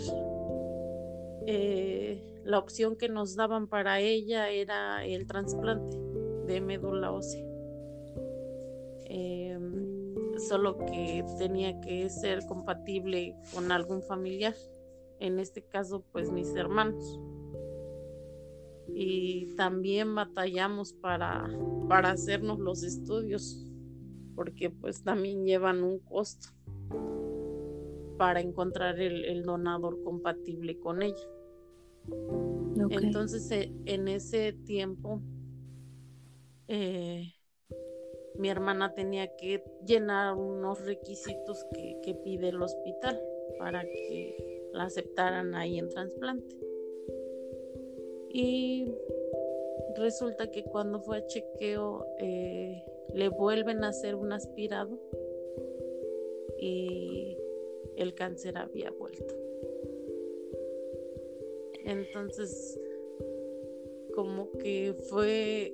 Eh, 1.45 2.41
la 2.45 2.59
opción 2.59 2.95
que 2.95 3.09
nos 3.09 3.35
daban 3.35 3.67
para 3.67 3.99
ella 3.99 4.49
era 4.49 5.05
el 5.05 5.27
trasplante 5.27 5.97
de 6.47 6.61
médula 6.61 7.11
ósea. 7.11 7.45
Em, 9.05 10.15
solo 10.47 10.77
que 10.77 11.25
tenía 11.37 11.81
que 11.81 12.09
ser 12.09 12.45
compatible 12.45 13.35
con 13.53 13.71
algún 13.71 14.01
familiar, 14.01 14.55
en 15.19 15.39
este 15.39 15.63
caso 15.63 16.03
pues 16.11 16.31
mis 16.31 16.55
hermanos. 16.55 17.19
Y 19.01 19.45
también 19.55 20.13
batallamos 20.13 20.91
para, 20.91 21.49
para 21.87 22.11
hacernos 22.11 22.59
los 22.59 22.83
estudios, 22.83 23.65
porque 24.35 24.69
pues 24.69 25.03
también 25.03 25.45
llevan 25.45 25.83
un 25.83 25.99
costo 25.99 26.49
para 28.17 28.41
encontrar 28.41 28.99
el, 28.99 29.41
donador 29.43 30.03
compatible 30.03 30.77
con 30.79 31.01
ella. 31.01 31.29
Entonces, 32.89 33.49
eh, 33.51 33.71
en 33.85 34.09
ese 34.09 34.51
tiempo, 34.51 35.21
eh, 36.67 37.31
mi 38.37 38.49
hermana 38.49 38.93
tenía 38.93 39.33
que 39.37 39.63
llenar 39.87 40.35
unos 40.35 40.85
requisitos 40.85 41.65
que, 41.73 41.95
que, 42.03 42.15
pide 42.15 42.49
el 42.49 42.61
hospital 42.61 43.17
para 43.57 43.83
que 43.83 44.67
la 44.73 44.83
aceptaran 44.83 45.55
ahí 45.55 45.79
en 45.79 45.87
trasplante. 45.87 46.59
Y 48.31 48.93
resulta 49.95 50.51
que 50.51 50.63
cuando 50.63 50.99
fue 50.99 51.17
a 51.17 51.25
chequeo 51.27 52.05
eh, 52.19 52.83
le 53.13 53.29
vuelven 53.29 53.83
a 53.83 53.89
hacer 53.89 54.15
un 54.15 54.31
aspirado 54.31 54.99
y 56.59 57.37
el 57.95 58.13
cáncer 58.13 58.57
había 58.57 58.91
vuelto. 58.91 59.35
Entonces, 61.85 62.79
como 64.13 64.51
que 64.51 64.93
fue 65.09 65.73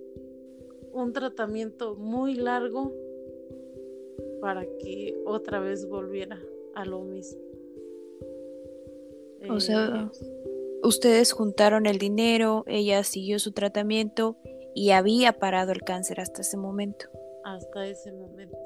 un 0.93 1.11
tratamiento 1.11 1.95
muy 1.95 2.35
largo 2.35 2.93
para 4.39 4.65
que 4.77 5.19
otra 5.25 5.59
vez 5.59 5.87
volviera 5.87 6.41
a 6.73 6.85
lo 6.85 7.01
mismo. 7.01 7.41
O 9.49 9.59
sea, 9.59 10.09
eh, 10.21 10.54
ustedes 10.85 11.31
juntaron 11.31 11.85
el 11.85 11.97
dinero, 11.97 12.63
ella 12.67 13.03
siguió 13.03 13.39
su 13.39 13.51
tratamiento 13.51 14.37
y 14.73 14.91
había 14.91 15.33
parado 15.33 15.71
el 15.71 15.81
cáncer 15.81 16.19
hasta 16.19 16.41
ese 16.41 16.57
momento. 16.57 17.07
Hasta 17.43 17.87
ese 17.87 18.11
momento. 18.11 18.57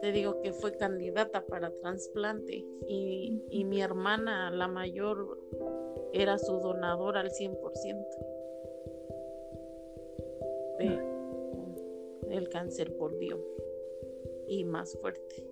Te 0.00 0.12
digo 0.12 0.40
que 0.40 0.52
fue 0.52 0.76
candidata 0.76 1.44
para 1.44 1.70
trasplante 1.82 2.64
y, 2.88 3.42
y 3.50 3.64
mi 3.64 3.82
hermana, 3.82 4.50
la 4.50 4.66
mayor, 4.66 5.38
era 6.12 6.38
su 6.38 6.58
donadora 6.58 7.20
al 7.20 7.30
100%. 7.30 8.06
el 12.30 12.48
cáncer 12.48 12.90
volvió 12.90 13.38
y 14.48 14.64
más 14.64 14.96
fuerte. 15.00 15.46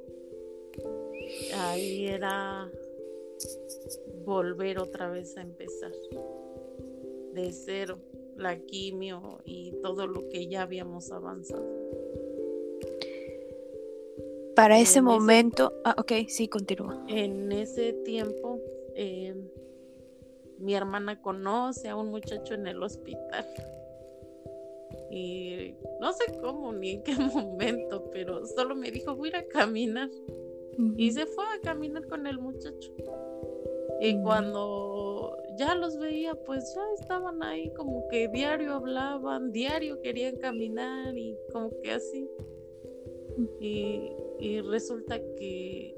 Ahí 1.54 2.06
era 2.06 2.70
volver 4.24 4.78
otra 4.78 5.10
vez 5.10 5.36
a 5.36 5.42
empezar 5.42 5.92
de 7.32 7.52
cero 7.52 7.98
la 8.36 8.58
quimio 8.58 9.40
y 9.44 9.72
todo 9.82 10.06
lo 10.06 10.28
que 10.28 10.46
ya 10.46 10.62
habíamos 10.62 11.10
avanzado. 11.10 11.66
Para 14.54 14.78
ese 14.80 15.02
momento, 15.02 15.72
ah, 15.84 15.94
ok, 15.98 16.12
sí, 16.26 16.48
continúa. 16.48 17.04
En 17.08 17.52
ese 17.52 17.92
tiempo, 17.92 18.58
eh, 18.94 19.34
mi 20.58 20.74
hermana 20.74 21.22
conoce 21.22 21.88
a 21.88 21.96
un 21.96 22.10
muchacho 22.10 22.54
en 22.54 22.66
el 22.66 22.82
hospital 22.82 23.46
y 25.10 25.74
no 26.00 26.12
sé 26.12 26.38
cómo 26.40 26.72
ni 26.72 26.90
en 26.90 27.02
qué 27.02 27.14
momento, 27.34 28.10
pero 28.10 28.44
solo 28.46 28.74
me 28.74 28.90
dijo 28.90 29.14
voy 29.14 29.30
a 29.34 29.46
caminar 29.46 30.10
y 30.96 31.10
se 31.10 31.26
fue 31.26 31.44
a 31.44 31.60
caminar 31.60 32.06
con 32.06 32.26
el 32.26 32.38
muchacho. 32.38 32.92
Y 34.00 34.20
cuando 34.22 35.36
ya 35.56 35.74
los 35.74 35.98
veía, 35.98 36.34
pues 36.34 36.72
ya 36.74 36.82
estaban 37.00 37.42
ahí 37.42 37.72
como 37.74 38.06
que 38.08 38.28
diario 38.28 38.74
hablaban, 38.74 39.50
diario 39.50 40.00
querían 40.00 40.36
caminar 40.36 41.16
y 41.16 41.36
como 41.52 41.70
que 41.82 41.92
así. 41.92 42.28
Y, 43.60 44.12
y 44.38 44.60
resulta 44.60 45.18
que 45.36 45.96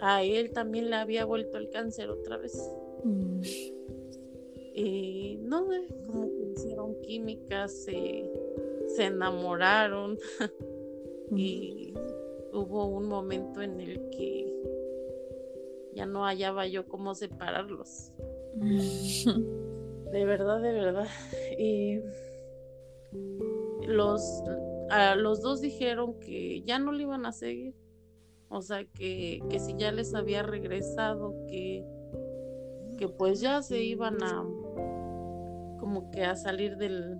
a 0.00 0.22
él 0.22 0.52
también 0.52 0.90
le 0.90 0.96
había 0.96 1.24
vuelto 1.24 1.58
el 1.58 1.68
cáncer 1.70 2.10
otra 2.10 2.36
vez. 2.36 2.56
Y 4.74 5.38
no 5.42 5.68
sé, 5.68 5.86
como 6.06 6.28
que 6.28 6.52
hicieron 6.52 7.00
químicas, 7.02 7.72
se, 7.84 8.30
se 8.86 9.04
enamoraron 9.04 10.18
y 11.36 11.92
hubo 12.52 12.86
un 12.86 13.08
momento 13.08 13.62
en 13.62 13.80
el 13.80 14.10
que 14.10 14.52
ya 15.94 16.06
no 16.06 16.24
hallaba 16.24 16.66
yo 16.66 16.88
cómo 16.88 17.14
separarlos. 17.14 18.12
de 18.56 20.24
verdad, 20.24 20.60
de 20.60 20.72
verdad. 20.72 21.08
Y 21.58 22.00
los, 23.86 24.22
a 24.90 25.14
los 25.16 25.42
dos 25.42 25.60
dijeron 25.60 26.18
que 26.20 26.62
ya 26.62 26.78
no 26.78 26.92
le 26.92 27.02
iban 27.04 27.26
a 27.26 27.32
seguir. 27.32 27.74
O 28.48 28.60
sea, 28.60 28.84
que, 28.84 29.40
que 29.48 29.58
si 29.58 29.74
ya 29.76 29.92
les 29.92 30.14
había 30.14 30.42
regresado, 30.42 31.34
que, 31.46 31.84
que 32.98 33.08
pues 33.08 33.40
ya 33.40 33.62
se 33.62 33.82
iban 33.82 34.22
a 34.22 34.44
como 35.80 36.10
que 36.10 36.22
a 36.24 36.36
salir 36.36 36.76
del, 36.76 37.18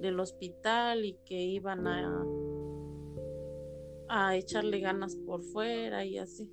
del 0.00 0.20
hospital 0.20 1.04
y 1.04 1.14
que 1.24 1.40
iban 1.40 1.86
a, 1.86 2.26
a 4.08 4.36
echarle 4.36 4.80
ganas 4.80 5.16
por 5.16 5.42
fuera 5.42 6.04
y 6.04 6.18
así. 6.18 6.52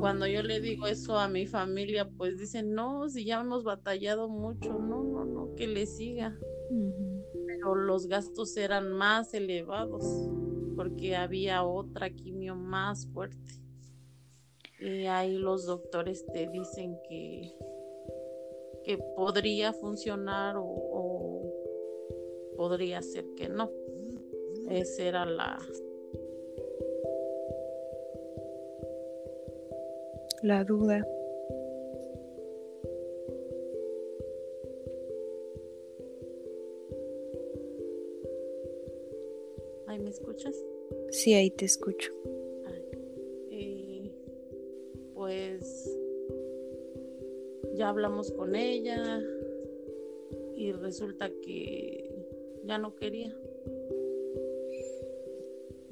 Cuando 0.00 0.26
yo 0.26 0.42
le 0.42 0.60
digo 0.60 0.86
eso 0.86 1.18
a 1.18 1.28
mi 1.28 1.46
familia, 1.46 2.08
pues 2.08 2.38
dicen, 2.38 2.74
no, 2.74 3.08
si 3.08 3.24
ya 3.24 3.40
hemos 3.40 3.64
batallado 3.64 4.28
mucho, 4.28 4.78
no, 4.78 5.02
no, 5.02 5.24
no, 5.24 5.54
que 5.54 5.66
le 5.66 5.86
siga. 5.86 6.36
Pero 7.46 7.74
los 7.74 8.06
gastos 8.06 8.56
eran 8.56 8.92
más 8.92 9.32
elevados 9.34 10.04
porque 10.76 11.16
había 11.16 11.64
otra 11.64 12.10
quimio 12.10 12.54
más 12.54 13.06
fuerte. 13.08 13.62
Y 14.78 15.06
ahí 15.06 15.38
los 15.38 15.66
doctores 15.66 16.24
te 16.32 16.48
dicen 16.48 16.98
que, 17.08 17.54
que 18.84 18.98
podría 19.16 19.72
funcionar 19.72 20.56
o 20.58 21.42
podría 22.56 23.02
ser 23.02 23.26
que 23.36 23.48
no. 23.48 23.70
Esa 24.68 25.02
era 25.02 25.24
la, 25.24 25.58
la 30.42 30.64
duda. 30.64 31.06
¿Ahí 39.86 39.98
me 39.98 40.10
escuchas? 40.10 40.54
Sí, 41.10 41.34
ahí 41.34 41.50
te 41.50 41.64
escucho. 41.64 42.12
Eh, 43.50 44.10
pues 45.14 45.98
ya 47.74 47.88
hablamos 47.88 48.30
con 48.32 48.54
ella 48.54 49.20
y 50.56 50.72
resulta 50.72 51.30
que 51.42 52.26
ya 52.64 52.78
no 52.78 52.94
quería. 52.94 53.34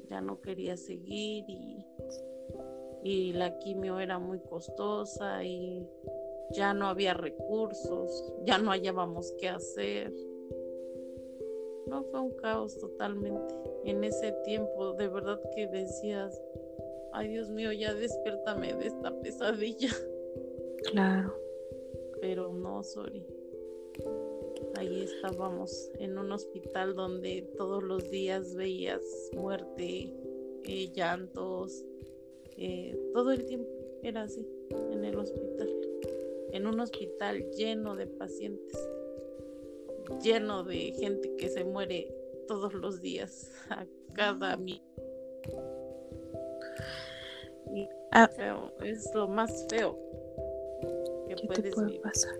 Ya 0.09 0.21
no 0.21 0.39
quería 0.39 0.77
seguir 0.77 1.45
y 1.47 1.74
y 3.05 3.33
la 3.33 3.59
quimio 3.59 3.99
era 3.99 4.17
muy 4.17 4.39
costosa 4.39 5.43
y 5.43 5.87
ya 6.49 6.73
no 6.73 6.87
había 6.87 7.13
recursos, 7.13 8.33
ya 8.45 8.57
no 8.57 8.71
hallábamos 8.71 9.31
qué 9.37 9.47
hacer. 9.47 10.11
No 11.85 12.03
fue 12.05 12.19
un 12.19 12.31
caos 12.37 12.75
totalmente. 12.79 13.53
En 13.83 14.03
ese 14.03 14.31
tiempo 14.43 14.93
de 14.93 15.07
verdad 15.07 15.39
que 15.53 15.67
decías, 15.67 16.41
ay 17.13 17.27
Dios 17.27 17.51
mío, 17.51 17.71
ya 17.71 17.93
despiértame 17.93 18.73
de 18.73 18.87
esta 18.87 19.11
pesadilla. 19.21 19.89
Claro. 20.91 21.35
Pero 22.21 22.53
no, 22.53 22.81
sorry. 22.81 23.23
Ahí 24.77 25.03
estábamos 25.03 25.91
en 25.99 26.17
un 26.17 26.31
hospital 26.31 26.95
donde 26.95 27.43
todos 27.55 27.83
los 27.83 28.09
días 28.09 28.55
veías 28.55 29.01
muerte, 29.33 30.11
eh, 30.63 30.91
llantos, 30.93 31.85
eh, 32.57 32.97
todo 33.13 33.31
el 33.31 33.45
tiempo 33.45 33.69
era 34.03 34.23
así, 34.23 34.47
en 34.91 35.03
el 35.03 35.17
hospital, 35.17 35.69
en 36.51 36.67
un 36.67 36.79
hospital 36.79 37.43
lleno 37.51 37.95
de 37.95 38.07
pacientes, 38.07 38.89
lleno 40.23 40.63
de 40.63 40.93
gente 40.93 41.35
que 41.37 41.49
se 41.49 41.63
muere 41.63 42.13
todos 42.47 42.73
los 42.73 43.01
días, 43.01 43.51
a 43.69 43.85
cada 44.13 44.55
mi 44.57 44.81
ah. 48.11 48.29
es 48.83 49.11
lo 49.13 49.27
más 49.27 49.65
feo 49.69 49.97
que 51.27 51.35
puedes 51.47 51.75
pasar. 52.01 52.35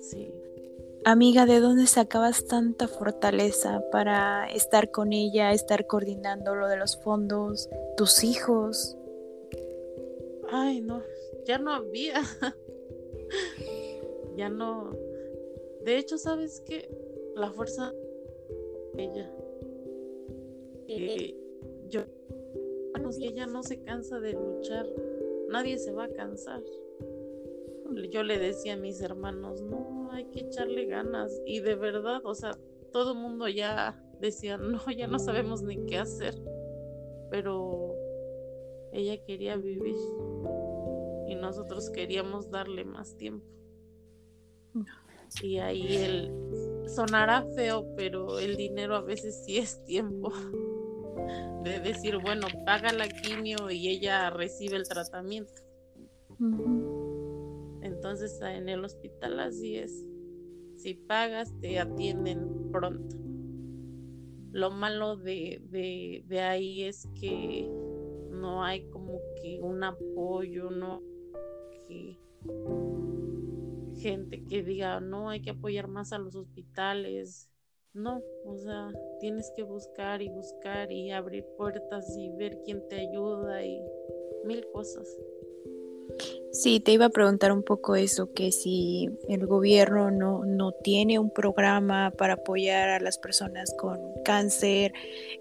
Sí. 0.00 0.32
Amiga, 1.04 1.46
¿de 1.46 1.60
dónde 1.60 1.86
sacabas 1.86 2.46
tanta 2.46 2.88
fortaleza 2.88 3.82
para 3.90 4.46
estar 4.46 4.90
con 4.90 5.12
ella, 5.12 5.52
estar 5.52 5.86
coordinando 5.86 6.54
lo 6.54 6.68
de 6.68 6.76
los 6.76 7.00
fondos, 7.02 7.68
tus 7.96 8.24
hijos? 8.24 8.97
Ay, 10.50 10.80
no, 10.80 11.02
ya 11.46 11.58
no 11.58 11.72
había. 11.72 12.22
ya 14.36 14.48
no. 14.48 14.96
De 15.84 15.96
hecho, 15.96 16.18
¿sabes 16.18 16.62
qué? 16.66 16.90
La 17.34 17.50
fuerza 17.50 17.92
ella. 18.96 19.30
yo 21.88 22.04
ella 23.20 23.46
no 23.46 23.62
se 23.62 23.82
cansa 23.82 24.20
de 24.20 24.34
luchar. 24.34 24.86
Nadie 25.48 25.78
se 25.78 25.92
va 25.92 26.04
a 26.04 26.12
cansar. 26.12 26.62
Yo 28.10 28.22
le 28.22 28.38
decía 28.38 28.74
a 28.74 28.76
mis 28.76 29.00
hermanos, 29.00 29.62
no, 29.62 30.10
hay 30.12 30.26
que 30.26 30.40
echarle 30.40 30.86
ganas. 30.86 31.40
Y 31.46 31.60
de 31.60 31.74
verdad, 31.74 32.20
o 32.24 32.34
sea, 32.34 32.52
todo 32.92 33.12
el 33.12 33.18
mundo 33.18 33.48
ya 33.48 34.02
decía, 34.20 34.58
no, 34.58 34.80
ya 34.96 35.06
no 35.06 35.18
sabemos 35.18 35.62
ni 35.62 35.86
qué 35.86 35.98
hacer. 35.98 36.34
Pero 37.30 37.94
ella 38.92 39.22
quería 39.24 39.56
vivir 39.56 39.96
nosotros 41.34 41.90
queríamos 41.90 42.50
darle 42.50 42.84
más 42.84 43.16
tiempo. 43.16 43.46
Y 45.42 45.58
ahí 45.58 45.96
el, 45.96 46.32
sonará 46.88 47.44
feo, 47.54 47.86
pero 47.96 48.38
el 48.38 48.56
dinero 48.56 48.96
a 48.96 49.02
veces 49.02 49.44
sí 49.44 49.58
es 49.58 49.84
tiempo 49.84 50.32
de 51.64 51.80
decir, 51.80 52.18
bueno, 52.18 52.46
paga 52.64 52.92
la 52.92 53.08
quimio 53.08 53.70
y 53.70 53.88
ella 53.88 54.30
recibe 54.30 54.76
el 54.76 54.88
tratamiento. 54.88 55.62
Entonces 57.82 58.40
en 58.40 58.68
el 58.68 58.84
hospital 58.84 59.40
así 59.40 59.76
es. 59.76 60.04
Si 60.76 60.94
pagas, 60.94 61.52
te 61.60 61.78
atienden 61.78 62.70
pronto. 62.70 63.16
Lo 64.52 64.70
malo 64.70 65.16
de, 65.16 65.60
de, 65.68 66.22
de 66.26 66.40
ahí 66.40 66.84
es 66.84 67.06
que 67.20 67.68
no 68.30 68.64
hay 68.64 68.88
como 68.90 69.20
que 69.42 69.58
un 69.60 69.82
apoyo, 69.82 70.70
no 70.70 71.02
que 71.88 72.18
gente 73.98 74.44
que 74.48 74.62
diga, 74.62 75.00
no, 75.00 75.30
hay 75.30 75.40
que 75.40 75.50
apoyar 75.50 75.88
más 75.88 76.12
a 76.12 76.18
los 76.18 76.36
hospitales. 76.36 77.50
No, 77.94 78.22
o 78.44 78.56
sea, 78.56 78.92
tienes 79.18 79.50
que 79.56 79.62
buscar 79.62 80.22
y 80.22 80.28
buscar 80.28 80.92
y 80.92 81.10
abrir 81.10 81.44
puertas 81.56 82.06
y 82.16 82.30
ver 82.30 82.58
quién 82.64 82.86
te 82.88 83.00
ayuda 83.00 83.64
y 83.64 83.80
mil 84.44 84.64
cosas. 84.72 85.08
Sí, 86.52 86.80
te 86.80 86.92
iba 86.92 87.06
a 87.06 87.10
preguntar 87.10 87.52
un 87.52 87.62
poco 87.62 87.94
eso, 87.94 88.32
que 88.32 88.52
si 88.52 89.08
el 89.28 89.46
gobierno 89.46 90.10
no, 90.10 90.44
no 90.44 90.72
tiene 90.72 91.18
un 91.18 91.30
programa 91.30 92.10
para 92.10 92.34
apoyar 92.34 92.88
a 92.88 93.00
las 93.00 93.18
personas 93.18 93.74
con 93.78 94.00
cáncer, 94.24 94.92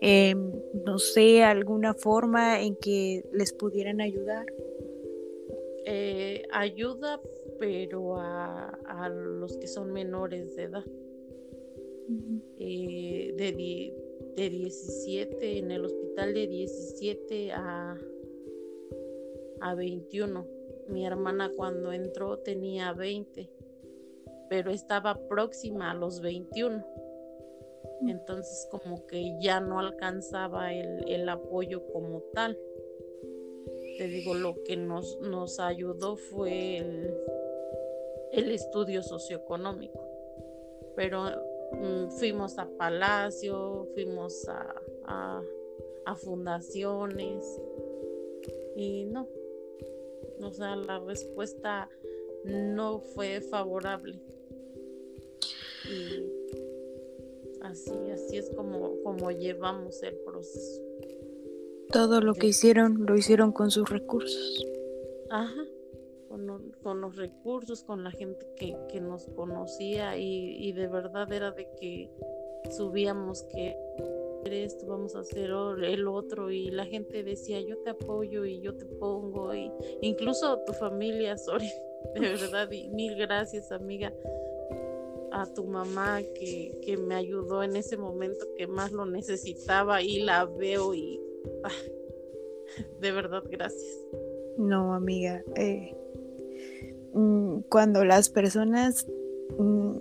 em, 0.02 0.52
no 0.86 1.00
sé, 1.00 1.44
alguna 1.44 1.94
forma 1.94 2.62
en 2.62 2.76
que 2.76 3.24
les 3.32 3.54
pudieran 3.54 4.02
ayudar. 4.02 4.46
Eh, 5.90 6.44
ayuda, 6.52 7.22
pero 7.60 8.18
a, 8.18 8.68
a, 8.88 9.10
los 9.10 9.56
que 9.58 9.68
son 9.68 9.94
menores 9.94 10.56
de 10.56 10.64
edad. 10.64 10.84
eh, 12.60 13.34
de, 13.38 13.96
de 14.36 14.50
17, 14.50 15.60
en 15.60 15.72
el 15.72 15.86
hospital 15.86 16.34
de 16.34 16.48
17 16.48 17.52
a, 17.54 17.98
a 19.62 19.76
21 19.76 20.58
mi 20.90 21.06
hermana 21.06 21.52
cuando 21.56 21.92
entró 21.92 22.40
tenía 22.40 22.94
20, 22.94 23.50
pero 24.50 24.72
estaba 24.72 25.28
próxima 25.28 25.92
a 25.92 25.94
los 25.94 26.22
21. 26.22 26.86
Entonces 28.08 28.68
como 28.72 29.06
que 29.08 29.38
ya 29.42 29.60
no 29.60 29.80
alcanzaba 29.80 30.74
el, 30.74 31.28
apoyo 31.28 31.86
como 31.92 32.22
tal. 32.34 32.58
Te 33.98 34.08
digo, 34.08 34.34
lo 34.34 34.64
que 34.64 34.78
nos, 34.78 35.20
nos 35.22 35.60
ayudó 35.60 36.16
fue 36.16 36.78
el, 38.32 38.52
estudio 38.52 39.02
socioeconómico. 39.02 40.00
Pero 40.96 41.26
mm, 41.72 42.10
fuimos 42.12 42.58
a 42.58 42.70
Palacio, 42.78 43.88
fuimos 43.94 44.48
a, 44.48 45.42
a 46.06 46.16
fundaciones 46.16 47.44
y 48.78 49.06
no, 49.06 49.28
o 50.42 50.52
sea, 50.52 50.76
la 50.76 51.00
respuesta 51.00 51.90
no 52.46 53.00
fue 53.00 53.42
favorable. 53.42 54.20
Y 55.86 56.24
así, 57.62 57.92
así 58.12 58.38
es 58.38 58.50
como, 58.52 59.02
como 59.04 59.32
llevamos 59.32 60.02
el 60.04 60.16
proceso. 60.20 60.87
Todo 61.92 62.22
lo 62.22 62.34
que 62.34 62.48
hicieron 62.48 63.06
lo 63.06 63.16
hicieron 63.16 63.52
con 63.52 63.72
sus 63.72 63.90
recursos. 63.90 64.66
Ajá, 65.30 65.64
con, 66.28 66.72
con 66.84 67.02
los 67.02 67.16
recursos, 67.16 67.84
con 67.84 68.04
la 68.04 68.12
gente 68.12 68.46
que, 68.58 68.76
que 68.90 69.02
nos 69.02 69.26
conocía 69.36 70.18
y, 70.18 70.56
y 70.58 70.74
de 70.74 70.88
verdad 70.88 71.32
era 71.32 71.52
de 71.52 71.68
que 71.80 72.10
subíamos 72.76 73.44
que 73.44 73.76
esto, 74.54 74.86
vamos 74.88 75.16
a 75.16 75.20
hacer 75.20 75.52
el 75.84 76.08
otro 76.08 76.52
y 76.52 76.70
la 76.72 76.86
gente 76.86 77.24
decía 77.24 77.60
yo 77.62 77.78
te 77.80 77.92
apoyo 77.92 78.46
y 78.46 78.62
yo 78.62 78.76
te 78.76 78.86
pongo 78.86 79.54
y 79.54 79.72
incluso 80.02 80.60
tu 80.66 80.74
familia, 80.74 81.38
sorry, 81.38 81.72
de 82.16 82.20
verdad 82.20 82.72
y 82.72 82.88
mil 82.90 83.16
gracias 83.16 83.72
amiga 83.72 84.14
a 85.32 85.46
tu 85.54 85.66
mamá 85.66 86.22
que, 86.36 86.80
que 86.82 86.98
me 86.98 87.16
ayudó 87.16 87.64
en 87.64 87.76
ese 87.76 87.98
momento 87.98 88.46
que 88.56 88.68
más 88.68 88.92
lo 88.92 89.06
necesitaba 89.06 90.02
y 90.02 90.22
la 90.22 90.46
veo 90.46 90.94
y 90.94 91.20
de 93.02 93.12
verdad 93.12 93.44
gracias. 93.50 93.98
No 94.58 94.94
amiga, 94.94 95.44
eh, 95.56 95.96
mm, 97.14 97.60
cuando 97.70 98.04
las 98.04 98.30
personas 98.30 99.08
mm, 99.58 99.98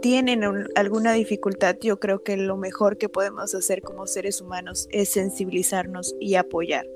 tienen 0.00 0.42
alguna 0.74 1.12
dificultad, 1.12 1.76
yo 1.80 1.98
creo 2.00 2.22
que 2.22 2.36
lo 2.36 2.56
mejor 2.56 2.98
que 2.98 3.08
podemos 3.08 3.54
hacer 3.54 3.82
como 3.82 4.06
seres 4.06 4.40
humanos 4.40 4.88
es 4.90 5.10
sensibilizarnos 5.10 6.14
y 6.20 6.34
apoyar. 6.34 6.86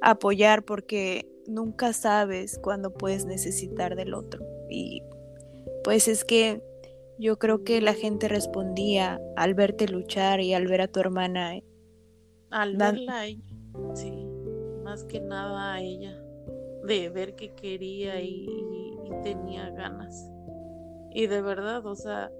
Apoyar 0.00 0.64
porque 0.64 1.28
nunca 1.46 1.92
sabes 1.92 2.58
cuándo 2.58 2.92
puedes 2.92 3.24
necesitar 3.24 3.96
del 3.96 4.14
otro. 4.14 4.44
Y 4.68 5.02
pues 5.84 6.08
es 6.08 6.24
que 6.24 6.62
yo 7.18 7.38
creo 7.38 7.64
que 7.64 7.80
la 7.80 7.94
gente 7.94 8.28
respondía 8.28 9.20
al 9.36 9.54
verte 9.54 9.88
luchar 9.88 10.40
y 10.40 10.54
al 10.54 10.66
ver 10.66 10.82
a 10.82 10.88
tu 10.88 11.00
hermana. 11.00 11.60
Al 12.50 12.76
verla 12.76 13.20
a 13.20 13.26
ella, 13.26 13.44
sí, 13.94 14.26
más 14.84 15.04
que 15.04 15.20
nada 15.20 15.74
a 15.74 15.80
ella, 15.80 16.18
de 16.84 17.10
ver 17.10 17.36
que 17.36 17.54
quería 17.54 18.20
y 18.20 18.48
tenía 19.22 19.70
ganas. 19.70 20.30
Y 21.12 21.26
de 21.26 21.42
verdad, 21.42 21.84
o 21.86 21.94
sea, 21.94 22.30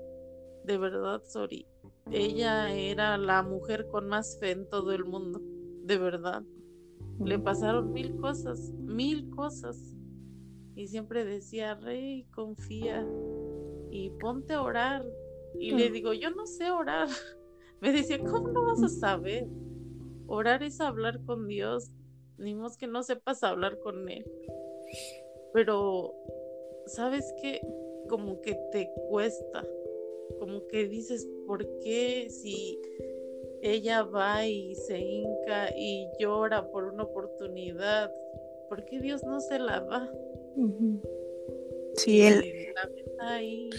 de 0.64 0.78
verdad, 0.78 1.22
Sori, 1.24 1.66
ella 2.10 2.72
era 2.72 3.18
la 3.18 3.42
mujer 3.42 3.86
con 3.88 4.08
más 4.08 4.38
fe 4.38 4.52
en 4.52 4.68
todo 4.68 4.92
el 4.92 5.04
mundo, 5.04 5.40
de 5.84 5.98
verdad. 5.98 6.42
Le 7.24 7.38
pasaron 7.38 7.92
mil 7.92 8.16
cosas, 8.16 8.72
mil 8.74 9.28
cosas. 9.30 9.96
Y 10.74 10.86
siempre 10.86 11.24
decía, 11.24 11.74
Rey, 11.74 12.24
confía 12.32 13.04
y 13.90 14.10
ponte 14.20 14.54
a 14.54 14.62
orar. 14.62 15.04
Y 15.58 15.72
le 15.72 15.90
digo, 15.90 16.12
yo 16.12 16.30
no 16.30 16.46
sé 16.46 16.70
orar. 16.70 17.08
Me 17.80 17.92
decía, 17.92 18.18
¿cómo 18.18 18.48
no 18.48 18.66
vas 18.66 18.82
a 18.82 18.88
saber? 18.88 19.48
Orar 20.28 20.62
es 20.62 20.80
hablar 20.80 21.24
con 21.24 21.48
Dios. 21.48 21.90
Ni 22.38 22.54
más 22.54 22.76
que 22.76 22.86
no 22.86 23.02
sepas 23.02 23.42
hablar 23.42 23.80
con 23.80 24.08
Él. 24.08 24.24
Pero, 25.52 26.14
¿sabes 26.86 27.34
qué? 27.42 27.60
como 28.08 28.40
que 28.40 28.54
te 28.72 28.90
cuesta, 29.08 29.64
como 30.38 30.66
que 30.66 30.88
dices, 30.88 31.28
¿por 31.46 31.64
qué 31.80 32.28
si 32.30 32.80
ella 33.62 34.02
va 34.02 34.46
y 34.46 34.74
se 34.74 34.98
hinca 34.98 35.70
y 35.76 36.08
llora 36.18 36.68
por 36.70 36.84
una 36.84 37.04
oportunidad, 37.04 38.12
¿por 38.68 38.84
qué 38.84 39.00
Dios 39.00 39.22
no 39.24 39.40
se 39.40 39.58
la 39.58 39.80
da? 39.80 40.12
Sí, 41.94 42.22
él. 42.22 42.42
ahí 43.20 43.70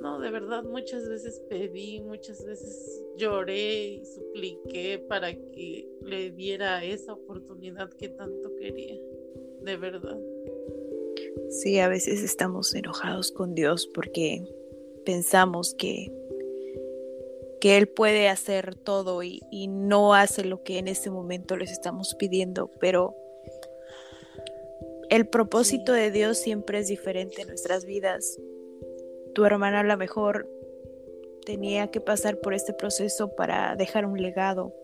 no, 0.00 0.20
de 0.20 0.30
verdad, 0.30 0.62
muchas 0.64 1.08
veces 1.08 1.42
pedí, 1.48 2.00
muchas 2.00 2.44
veces 2.44 3.02
lloré 3.16 3.86
y 3.86 4.04
supliqué 4.04 5.04
para 5.08 5.34
que 5.34 5.88
le 6.02 6.30
diera 6.30 6.84
esa 6.84 7.14
oportunidad 7.14 7.90
que 7.90 8.08
tanto 8.08 8.54
quería, 8.56 8.96
de 9.62 9.76
verdad. 9.76 10.18
Sí, 11.50 11.78
a 11.78 11.88
veces 11.88 12.22
estamos 12.22 12.74
enojados 12.74 13.32
con 13.32 13.54
Dios 13.54 13.86
porque 13.86 14.44
pensamos 15.04 15.74
que, 15.74 16.12
que 17.60 17.76
Él 17.78 17.88
puede 17.88 18.28
hacer 18.28 18.74
todo 18.74 19.22
y, 19.22 19.40
no 19.68 20.14
hace 20.14 20.44
lo 20.44 20.62
que 20.62 20.78
en 20.78 20.88
este 20.88 21.10
momento 21.10 21.56
les 21.56 21.70
estamos 21.70 22.14
pidiendo, 22.14 22.70
pero 22.78 23.16
el 25.08 25.26
propósito 25.26 25.92
de 25.92 26.10
Dios 26.10 26.38
siempre 26.38 26.78
es 26.78 26.88
diferente 26.88 27.42
en 27.42 27.48
nuestras 27.48 27.86
vidas. 27.86 28.38
Tu 29.38 29.44
hermana 29.44 29.78
a 29.78 29.84
lo 29.84 29.96
mejor 29.96 30.48
tenía 31.46 31.92
que 31.92 32.00
pasar 32.00 32.40
por 32.40 32.54
este 32.54 32.72
proceso 32.72 33.36
para 33.36 33.76
dejar 33.76 34.04
un 34.04 34.20
legado, 34.20 34.74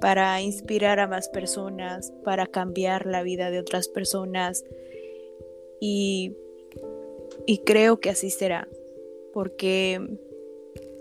para 0.00 0.40
inspirar 0.40 1.00
a 1.00 1.06
más 1.06 1.28
personas, 1.28 2.10
para 2.24 2.46
cambiar 2.46 3.04
la 3.04 3.22
vida 3.22 3.50
de 3.50 3.58
otras 3.58 3.88
personas, 3.88 4.64
y, 5.80 6.34
creo 7.66 8.00
que 8.00 8.08
así 8.08 8.30
será, 8.30 8.68
porque 9.34 10.00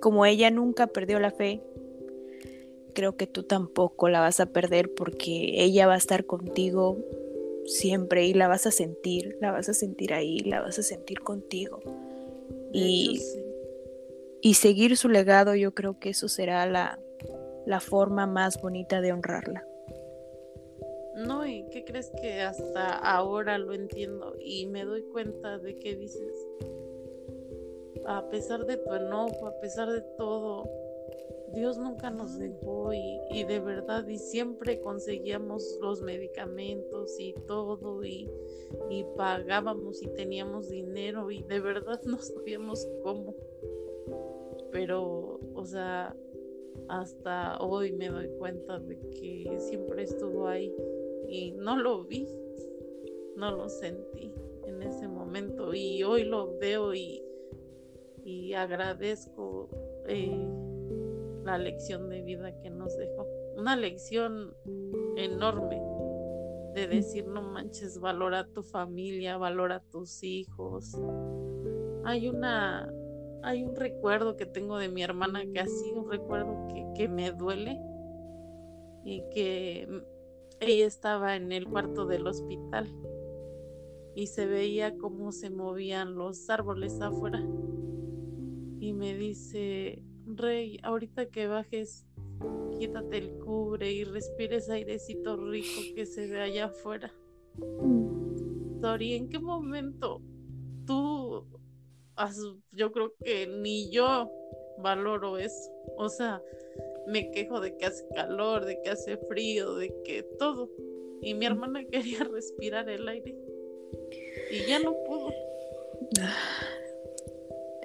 como 0.02 0.26
ella 0.26 0.52
nunca 0.52 0.88
perdió 0.88 1.22
la 1.22 1.32
fe, 1.32 1.62
creo 2.94 3.16
que 3.16 3.28
tú 3.28 3.44
tampoco 3.44 4.10
la 4.10 4.20
vas 4.20 4.42
a 4.42 4.48
perder 4.48 4.94
porque 4.94 5.64
ella 5.64 5.88
va 5.88 5.94
a 5.94 6.00
estar 6.00 6.26
contigo 6.26 6.98
siempre 7.64 8.26
y 8.26 8.34
la 8.34 8.50
vas 8.50 8.66
a 8.66 8.72
sentir, 8.72 9.38
la 9.40 9.54
vas 9.54 9.70
a 9.70 9.74
sentir 9.74 10.14
ahí, 10.14 10.40
la 10.40 10.60
vas 10.60 10.80
a 10.80 10.84
sentir 10.84 11.22
contigo. 11.22 11.80
Y, 12.74 13.22
y 14.42 14.54
seguir 14.56 14.98
su 14.98 15.08
legado, 15.08 15.56
yo 15.56 15.74
creo 15.74 16.00
que 16.00 16.10
eso 16.10 16.28
será 16.28 16.66
la, 16.66 17.00
la 17.66 17.80
forma 17.80 18.26
más 18.28 18.60
bonita 18.62 19.00
de 19.00 19.14
honrarla. 19.14 19.66
No, 21.16 21.46
¿y 21.46 21.66
qué 21.70 21.86
crees 21.86 22.12
que 22.22 22.42
hasta 22.42 22.98
ahora 22.98 23.58
lo 23.60 23.74
entiendo 23.74 24.36
y 24.40 24.66
me 24.66 24.84
doy 24.84 25.04
cuenta 25.04 25.60
de 25.60 25.76
que 25.76 25.96
dices, 25.96 26.34
a 28.08 28.28
pesar 28.30 28.66
de 28.66 28.78
tu 28.78 28.94
enojo, 28.94 29.48
a 29.48 29.60
pesar 29.60 29.92
de 29.92 30.02
todo, 30.18 30.68
Dios 31.54 31.78
nunca 31.78 32.10
nos 32.10 32.40
dejó 32.40 32.92
y, 32.94 33.44
de 33.44 33.60
verdad 33.60 34.08
y 34.08 34.18
siempre 34.18 34.82
conseguíamos 34.82 35.78
los 35.82 36.02
medicamentos 36.02 37.20
y 37.20 37.34
todo 37.48 38.04
y, 38.04 38.30
y, 38.90 39.06
pagábamos 39.16 40.02
y 40.02 40.08
teníamos 40.08 40.70
dinero 40.70 41.30
y 41.30 41.44
de 41.44 41.60
verdad 41.60 42.02
no 42.06 42.18
sabíamos 42.20 42.88
cómo. 43.04 43.36
Pero, 44.72 45.40
o 45.54 45.66
sea, 45.66 46.16
hasta 46.88 47.60
hoy 47.60 47.92
me 47.92 48.10
doy 48.10 48.30
cuenta 48.40 48.80
de 48.80 48.98
que 49.12 49.56
siempre 49.60 50.04
estuvo 50.04 50.48
ahí 50.48 50.74
y 51.28 51.52
no 51.52 51.78
lo 51.78 52.04
vi, 52.04 52.28
no 53.36 53.52
lo 53.56 53.70
sentí 53.70 54.34
en 54.66 54.82
ese 54.82 55.08
momento 55.08 55.76
y 55.76 56.02
hoy 56.04 56.24
lo 56.24 56.58
veo 56.58 56.96
y, 56.96 57.22
y 58.24 58.54
agradezco. 58.54 59.70
Eh, 60.08 60.63
la 61.44 61.58
lección 61.58 62.10
de 62.10 62.22
vida 62.22 62.58
que 62.60 62.70
nos 62.70 62.98
dejó. 62.98 63.28
Una 63.58 63.76
lección 63.76 64.56
enorme 65.18 65.82
de 66.74 66.88
decir 66.88 67.28
no 67.28 67.42
manches, 67.42 68.00
valora 68.00 68.48
tu 68.48 68.64
familia, 68.64 69.38
valora 69.38 69.80
tus 69.80 70.24
hijos. 70.24 70.98
Hay 72.06 72.30
una 72.30 72.92
hay 73.44 73.64
un 73.64 73.76
recuerdo 73.76 74.38
que 74.38 74.46
tengo 74.46 74.78
de 74.78 74.88
mi 74.88 75.04
hermana 75.04 75.44
que 75.52 75.60
así 75.60 75.92
un 75.94 76.10
recuerdo 76.10 76.68
que, 76.70 76.86
que 76.96 77.10
me 77.10 77.32
duele 77.32 77.78
y 79.04 79.22
que 79.34 79.86
ella 80.62 80.86
estaba 80.86 81.36
en 81.36 81.52
el 81.52 81.68
cuarto 81.68 82.06
del 82.06 82.26
hospital 82.26 82.88
y 84.16 84.28
se 84.28 84.46
veía 84.46 84.98
cómo 84.98 85.34
se 85.34 85.50
movían 85.50 86.16
los 86.16 86.50
árboles 86.50 87.02
afuera 87.02 87.44
y 88.80 88.94
me 88.94 89.14
dice 89.14 90.04
Rey, 90.26 90.80
ahorita 90.84 91.28
que 91.28 91.48
bajes, 91.48 92.06
quítate 92.80 93.18
el 93.18 93.32
cubre 93.40 93.92
y 93.92 94.04
respires 94.04 94.70
airecito 94.70 95.38
rico 95.38 95.82
que 95.96 96.06
se 96.06 96.28
ve 96.28 96.42
allá 96.42 96.66
afuera. 96.66 97.14
Dori, 98.80 99.14
¿en 99.16 99.30
qué 99.30 99.40
momento 99.40 100.22
tú, 100.86 101.46
yo 102.72 102.92
creo 102.92 103.14
que 103.24 103.48
ni 103.48 103.92
yo 103.92 104.32
valoro 104.80 105.38
eso? 105.38 105.72
O 105.98 106.10
sea, 106.10 106.42
me 107.08 107.30
quejo 107.32 107.60
de 107.60 107.76
que 107.78 107.86
hace 107.86 108.06
calor, 108.16 108.66
de 108.66 108.82
que 108.82 108.90
hace 108.90 109.18
frío, 109.18 109.76
de 109.76 109.94
que 110.04 110.24
todo. 110.40 110.70
Y 111.22 111.34
mi 111.34 111.46
hermana 111.46 111.84
quería 111.92 112.24
respirar 112.24 112.90
el 112.90 113.08
aire 113.08 113.36
y 114.52 114.68
ya 114.68 114.80
no 114.80 114.96
pudo. 115.04 115.32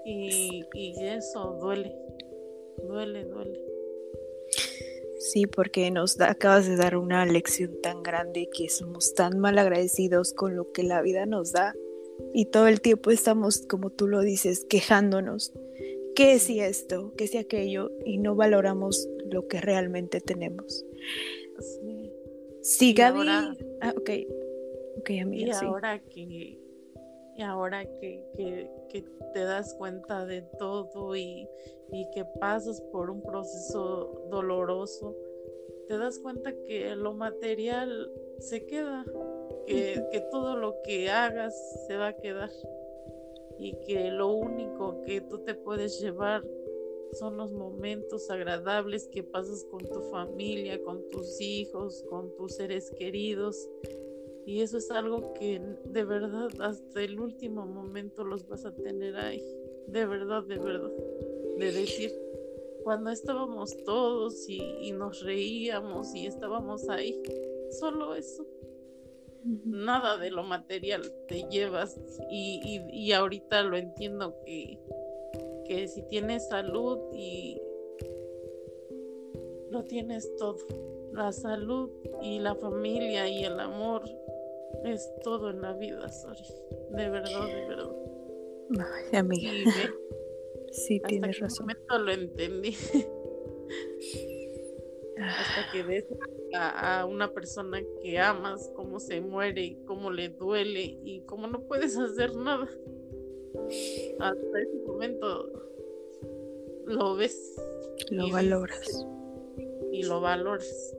Y, 0.05 0.65
y 0.73 1.05
eso 1.05 1.59
duele 1.61 2.08
duele, 2.87 3.25
duele. 3.25 3.61
Sí, 5.19 5.47
porque 5.47 5.91
nos 5.91 6.17
da, 6.17 6.31
acabas 6.31 6.69
de 6.69 6.77
dar 6.77 6.97
una 6.97 7.27
lección 7.27 7.81
tan 7.83 8.03
grande 8.03 8.49
que 8.53 8.69
somos 8.69 9.15
tan 9.15 9.39
mal 9.39 9.59
agradecidos 9.59 10.33
con 10.33 10.57
lo 10.57 10.73
que 10.73 10.83
la 10.83 11.03
vida 11.03 11.27
nos 11.27 11.53
da 11.53 11.75
y 12.33 12.47
todo 12.47 12.67
el 12.67 12.81
tiempo 12.81 13.11
estamos, 13.11 13.67
como 13.67 13.91
tú 13.91 14.07
lo 14.09 14.21
dices, 14.21 14.65
quejándonos. 14.69 15.53
¿Qué 16.15 16.39
si 16.39 16.61
esto? 16.61 17.13
¿Qué 17.17 17.27
si 17.27 17.39
aquello? 17.39 17.91
Y 18.05 18.19
no 18.19 18.35
valoramos 18.35 19.09
lo 19.31 19.47
que 19.47 19.61
realmente 19.61 20.21
tenemos. 20.21 20.85
Sí, 21.61 22.13
sí 22.63 22.93
Gaby. 22.93 23.29
ah, 23.29 23.95
ok. 23.97 24.11
Ok, 24.99 25.11
amiga. 25.23 25.59
Y 25.63 25.65
ahora 25.65 26.03
que 26.03 26.59
y 27.39 27.43
ahora 27.43 27.87
que, 28.01 28.21
que, 28.89 29.05
te 29.33 29.45
das 29.45 29.73
cuenta 29.75 30.27
de 30.27 30.43
todo 30.59 31.15
y, 31.15 31.49
y, 31.93 32.11
que 32.11 32.25
pasas 32.41 32.81
por 32.91 33.11
un 33.11 33.23
proceso 33.23 34.27
doloroso, 34.29 35.15
te 35.87 35.97
das 35.97 36.19
cuenta 36.19 36.53
que 36.67 36.97
lo 36.97 37.15
material 37.15 38.11
se 38.41 38.67
queda, 38.67 39.05
que, 39.67 40.05
que 40.11 40.21
todo 40.33 40.57
lo 40.57 40.83
que 40.83 41.11
hagas 41.11 41.55
se 41.87 41.97
va 41.97 42.09
a 42.09 42.17
quedar 42.17 42.51
y 43.57 43.75
que 43.87 44.11
lo 44.11 44.33
único 44.33 45.03
que 45.03 45.21
tú 45.21 45.39
te 45.39 45.55
puedes 45.55 46.01
llevar 46.01 46.43
son 47.13 47.37
los 47.37 47.53
momentos 47.53 48.29
agradables 48.31 49.07
que 49.07 49.23
pasas 49.23 49.65
con 49.71 49.85
tu 49.85 50.01
familia, 50.11 50.83
con 50.83 51.09
tus 51.09 51.41
hijos, 51.41 52.05
con 52.11 52.35
tus 52.35 52.57
seres 52.57 52.91
queridos 52.99 53.69
y 54.49 54.63
eso 54.63 54.79
es 54.79 54.91
algo 54.91 55.35
que 55.35 55.61
de 55.85 56.05
verdad 56.05 56.49
hasta 56.63 57.03
el 57.03 57.21
último 57.21 57.67
momento 57.67 58.25
los 58.25 58.49
vas 58.49 58.65
a 58.65 58.75
tener 58.75 59.15
ahí. 59.15 59.45
De 59.89 60.07
verdad, 60.07 60.43
de 60.45 60.57
verdad. 60.57 60.91
De 61.59 61.71
decir, 61.71 62.11
cuando 62.83 63.11
estábamos 63.11 63.77
todos 63.85 64.49
y, 64.49 64.91
nos 64.93 65.23
reíamos 65.23 66.15
y 66.15 66.27
estábamos 66.27 66.89
ahí, 66.89 67.21
solo 67.79 68.15
eso. 68.15 68.47
Nada 69.45 70.17
de 70.17 70.31
lo 70.31 70.45
material 70.45 71.03
te 71.29 71.43
llevas 71.51 72.01
y, 72.31 72.81
y, 72.91 73.13
ahorita 73.13 73.63
lo 73.65 73.77
entiendo 73.77 74.35
que, 74.47 74.79
que 75.67 75.89
si 75.89 76.01
tienes 76.05 76.49
salud 76.49 76.99
y 77.13 77.61
lo 79.71 79.85
tienes 79.85 80.35
todo, 80.37 80.57
la 81.13 81.33
salud 81.33 81.91
y 82.23 82.39
la 82.39 82.55
familia 82.55 83.29
y 83.29 83.45
el 83.45 83.61
amor 83.61 84.05
es 84.85 85.11
todo 85.23 85.51
en 85.51 85.61
la 85.61 85.73
vida, 85.75 86.09
sorry. 86.09 86.45
De 86.91 87.09
verdad, 87.09 87.47
de 87.47 87.67
verdad. 87.69 87.93
Ay, 88.79 89.17
amiga. 89.19 89.51
sí, 90.73 91.01
tienes 91.07 91.39
razón. 91.41 91.67
momento 91.67 91.99
lo 91.99 92.13
entendí. 92.13 92.77
hasta 95.21 95.73
que 95.73 95.83
ves 95.83 96.05
a, 96.55 97.05
una 97.07 97.33
persona 97.33 97.83
que 98.03 98.19
amas, 98.19 98.71
cómo 98.75 99.01
se 99.01 99.21
muere, 99.21 99.79
cómo 99.87 100.11
le 100.11 100.29
duele 100.31 100.99
y 101.03 101.23
cómo 101.23 101.47
no 101.47 101.63
puedes 101.63 101.97
hacer 101.97 102.35
nada. 102.37 102.69
Hasta 104.21 104.61
ese 104.61 104.77
momento 104.87 105.51
lo 106.87 107.17
ves. 107.17 107.57
Lo 108.11 108.31
valoras. 108.31 109.07
y 109.93 110.05
lo 110.05 110.21
valoras. 110.21 110.97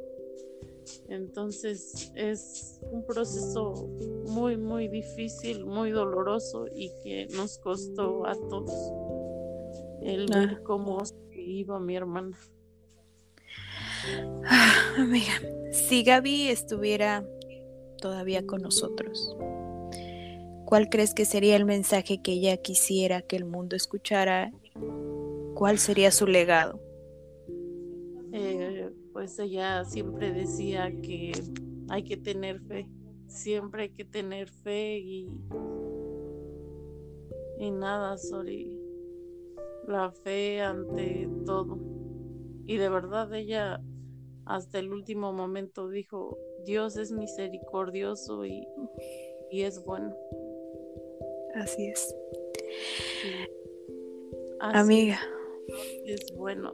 Entonces 1.09 2.11
es 2.15 2.79
un 2.91 3.05
proceso 3.05 3.87
muy, 4.27 4.57
muy 4.57 4.87
difícil, 4.87 5.65
muy 5.65 5.91
doloroso 5.91 6.65
y 6.73 6.91
que 7.03 7.27
nos 7.35 7.57
costó 7.59 8.25
a 8.25 8.35
todos 8.35 8.71
el 10.01 10.27
ver 10.27 10.61
cómo 10.63 11.01
iba 11.33 11.79
mi 11.79 11.95
hermana. 11.95 12.37
Ah, 14.45 14.93
amiga, 14.97 15.33
si 15.71 16.03
Gaby 16.03 16.47
estuviera 16.47 17.25
todavía 17.97 18.45
con 18.45 18.61
nosotros, 18.61 19.35
¿cuál 20.65 20.89
crees 20.89 21.13
que 21.13 21.25
sería 21.25 21.55
el 21.55 21.65
mensaje 21.65 22.21
que 22.21 22.33
ella 22.33 22.57
quisiera 22.57 23.21
que 23.21 23.35
el 23.35 23.45
mundo 23.45 23.75
escuchara? 23.75 24.51
¿Cuál 25.55 25.79
sería 25.79 26.11
su 26.11 26.25
legado? 26.25 26.79
Pues 29.19 29.37
ella 29.37 29.83
siempre 29.83 30.31
decía 30.31 30.89
que 31.01 31.33
hay 31.89 32.05
que 32.05 32.15
tener 32.15 32.61
fe, 32.61 32.87
siempre 33.27 33.81
hay 33.83 33.89
que 33.89 34.05
tener 34.05 34.49
fe 34.49 34.97
y, 34.97 35.29
y 37.57 37.71
nada, 37.71 38.17
sorry, 38.17 38.79
la 39.85 40.09
fe 40.09 40.61
ante 40.61 41.27
todo. 41.45 41.77
Y 42.65 42.77
de 42.77 42.87
verdad 42.87 43.33
ella 43.33 43.81
hasta 44.45 44.79
el 44.79 44.93
último 44.93 45.33
momento 45.33 45.89
dijo, 45.89 46.37
Dios 46.63 46.95
es 46.95 47.11
misericordioso 47.11 48.45
y, 48.45 48.65
es 49.51 49.83
bueno. 49.83 50.15
Así 51.55 51.87
es. 51.87 52.15
Amiga. 54.61 55.19
Es 56.05 56.33
bueno. 56.37 56.73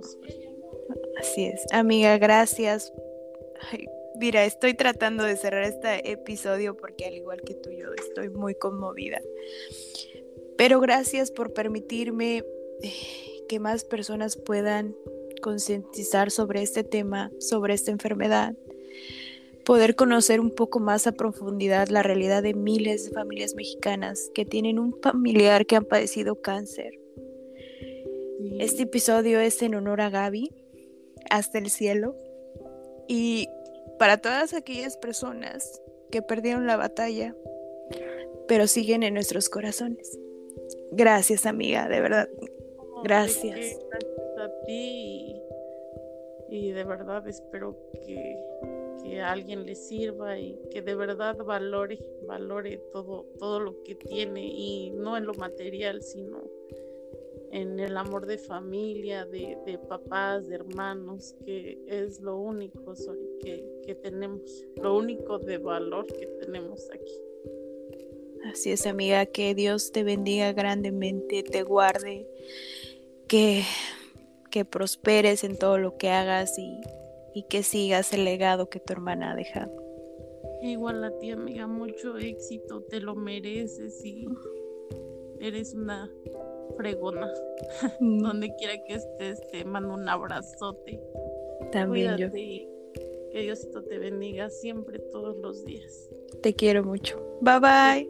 Así 1.26 1.46
es. 1.46 1.66
Amiga, 1.72 2.18
gracias. 2.20 2.94
mira, 4.20 4.46
estoy 4.46 4.76
tratando 4.76 5.24
de 5.24 5.36
cerrar 5.36 5.64
este 5.64 6.12
episodio 6.12 6.78
porque 6.78 7.06
al 7.06 7.16
igual 7.16 7.42
que 7.42 7.56
tú 7.56 7.72
yo 7.72 7.88
estoy 7.98 8.30
muy 8.30 8.54
conmovida. 8.54 9.20
Pero 10.56 10.80
gracias 10.80 11.32
por 11.32 11.54
permitirme 11.54 12.44
eh, 12.84 12.94
que 13.50 13.60
más 13.60 13.84
personas 13.84 14.38
puedan 14.38 14.96
concientizar 15.42 16.30
sobre 16.30 16.62
este 16.62 16.84
tema, 16.84 17.32
sobre 17.40 17.74
esta 17.74 17.92
enfermedad, 17.92 18.56
poder 19.66 19.96
conocer 19.96 20.40
un 20.40 20.52
poco 20.52 20.80
más 20.80 21.08
a 21.08 21.12
profundidad 21.12 21.88
la 21.88 22.04
realidad 22.04 22.44
de 22.44 22.54
miles 22.54 23.06
de 23.06 23.12
familias 23.12 23.56
mexicanas 23.56 24.30
que 24.36 24.46
tienen 24.46 24.78
un 24.78 24.96
familiar 25.02 25.66
que 25.66 25.76
han 25.76 25.86
padecido 25.86 26.40
cáncer. 26.40 27.00
Este 28.60 28.84
episodio 28.84 29.40
es 29.40 29.62
en 29.64 29.74
honor 29.74 30.02
a 30.02 30.10
Gaby, 30.10 30.52
hasta 31.30 31.58
el 31.58 31.70
cielo. 31.70 32.16
Y 33.08 33.50
para 34.00 34.18
todas 34.18 34.54
aquellas 34.54 34.98
personas 34.98 35.82
que 36.12 36.22
perdieron 36.22 36.68
la 36.68 36.78
batalla, 36.78 37.36
pero 38.48 38.68
siguen 38.68 39.04
en 39.04 39.14
nuestros 39.14 39.50
corazones. 39.50 40.18
Gracias, 40.92 41.46
amiga, 41.46 41.88
de 41.88 42.02
verdad. 42.02 42.30
Gracias. 43.04 43.56
gracias 43.56 43.80
a 44.38 44.66
ti 44.66 45.42
y, 46.50 46.72
de 46.72 46.84
verdad 46.84 47.28
espero 47.28 47.76
que, 48.06 48.38
que, 49.04 49.20
a 49.20 49.32
alguien 49.32 49.66
le 49.66 49.76
sirva 49.76 50.38
y 50.40 50.60
que 50.72 50.82
de 50.82 50.96
verdad 50.96 51.38
valore, 51.38 52.00
valore 52.28 52.78
todo, 52.92 53.26
todo 53.40 53.60
lo 53.60 53.84
que 53.84 53.96
tiene 53.96 54.46
y 54.46 54.92
no 54.92 55.18
en 55.18 55.26
lo 55.26 55.34
material, 55.34 56.02
sino 56.02 56.44
en 57.52 57.80
el 57.80 57.98
amor 57.98 58.26
de 58.26 58.38
familia, 58.38 59.26
de, 59.26 59.58
de 59.66 59.78
papás, 59.78 60.48
de 60.48 60.56
hermanos, 60.56 61.36
que 61.46 61.82
es 61.88 62.22
lo 62.22 62.38
único 62.38 62.94
que, 63.42 63.66
que 63.86 63.96
tenemos, 63.96 64.42
lo 64.82 64.98
único 64.98 65.40
de 65.40 65.58
valor 65.58 66.06
que 66.08 66.28
tenemos 66.40 66.90
aquí. 66.92 67.14
Así 68.52 68.72
es, 68.72 68.86
amiga, 68.86 69.26
que 69.26 69.56
Dios 69.56 69.92
te 69.92 70.04
bendiga 70.04 70.54
grandemente, 70.54 71.42
te 71.44 71.64
guarde, 71.64 72.28
que, 73.28 73.64
que 74.52 74.66
prosperes 74.66 75.44
en 75.44 75.58
todo 75.58 75.78
lo 75.78 75.98
que 75.98 76.10
hagas 76.10 76.58
y, 76.60 76.82
y 77.34 77.44
que 77.44 77.64
sigas 77.64 78.14
el 78.14 78.24
legado 78.24 78.70
que 78.70 78.80
tu 78.80 78.94
hermana 78.94 79.32
ha 79.32 79.36
dejado. 79.36 79.72
Igual 80.62 81.04
a 81.04 81.18
ti, 81.18 81.32
amiga, 81.32 81.68
mucho 81.68 82.18
éxito, 82.18 82.82
te 82.82 83.00
lo 83.00 83.16
mereces 83.16 84.04
y 84.06 84.28
eres 85.40 85.74
una 85.74 86.12
fregona. 86.78 87.32
Mm. 88.00 88.20
Donde 88.22 88.56
quiera 88.56 88.74
que 88.86 88.96
estés, 88.96 89.42
te 89.52 89.66
mando 89.66 89.94
un 89.94 90.08
abrazote. 90.08 91.02
También 91.72 92.18
yo. 92.18 92.32
Que 92.32 93.42
Diosito 93.42 93.84
te 93.84 94.00
bendiga 94.00 94.50
siempre, 94.50 95.00
todos 95.12 95.38
los 95.38 95.66
días. 95.66 96.10
Te 96.42 96.54
quiero 96.54 96.84
mucho. 96.84 97.20
Bye 97.42 97.60
bye. 97.60 98.10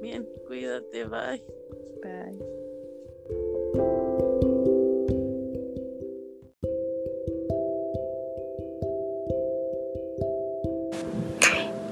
Bien, 0.00 0.28
cuídate, 0.46 1.04
bye. 1.04 1.42
Bye. 2.02 2.61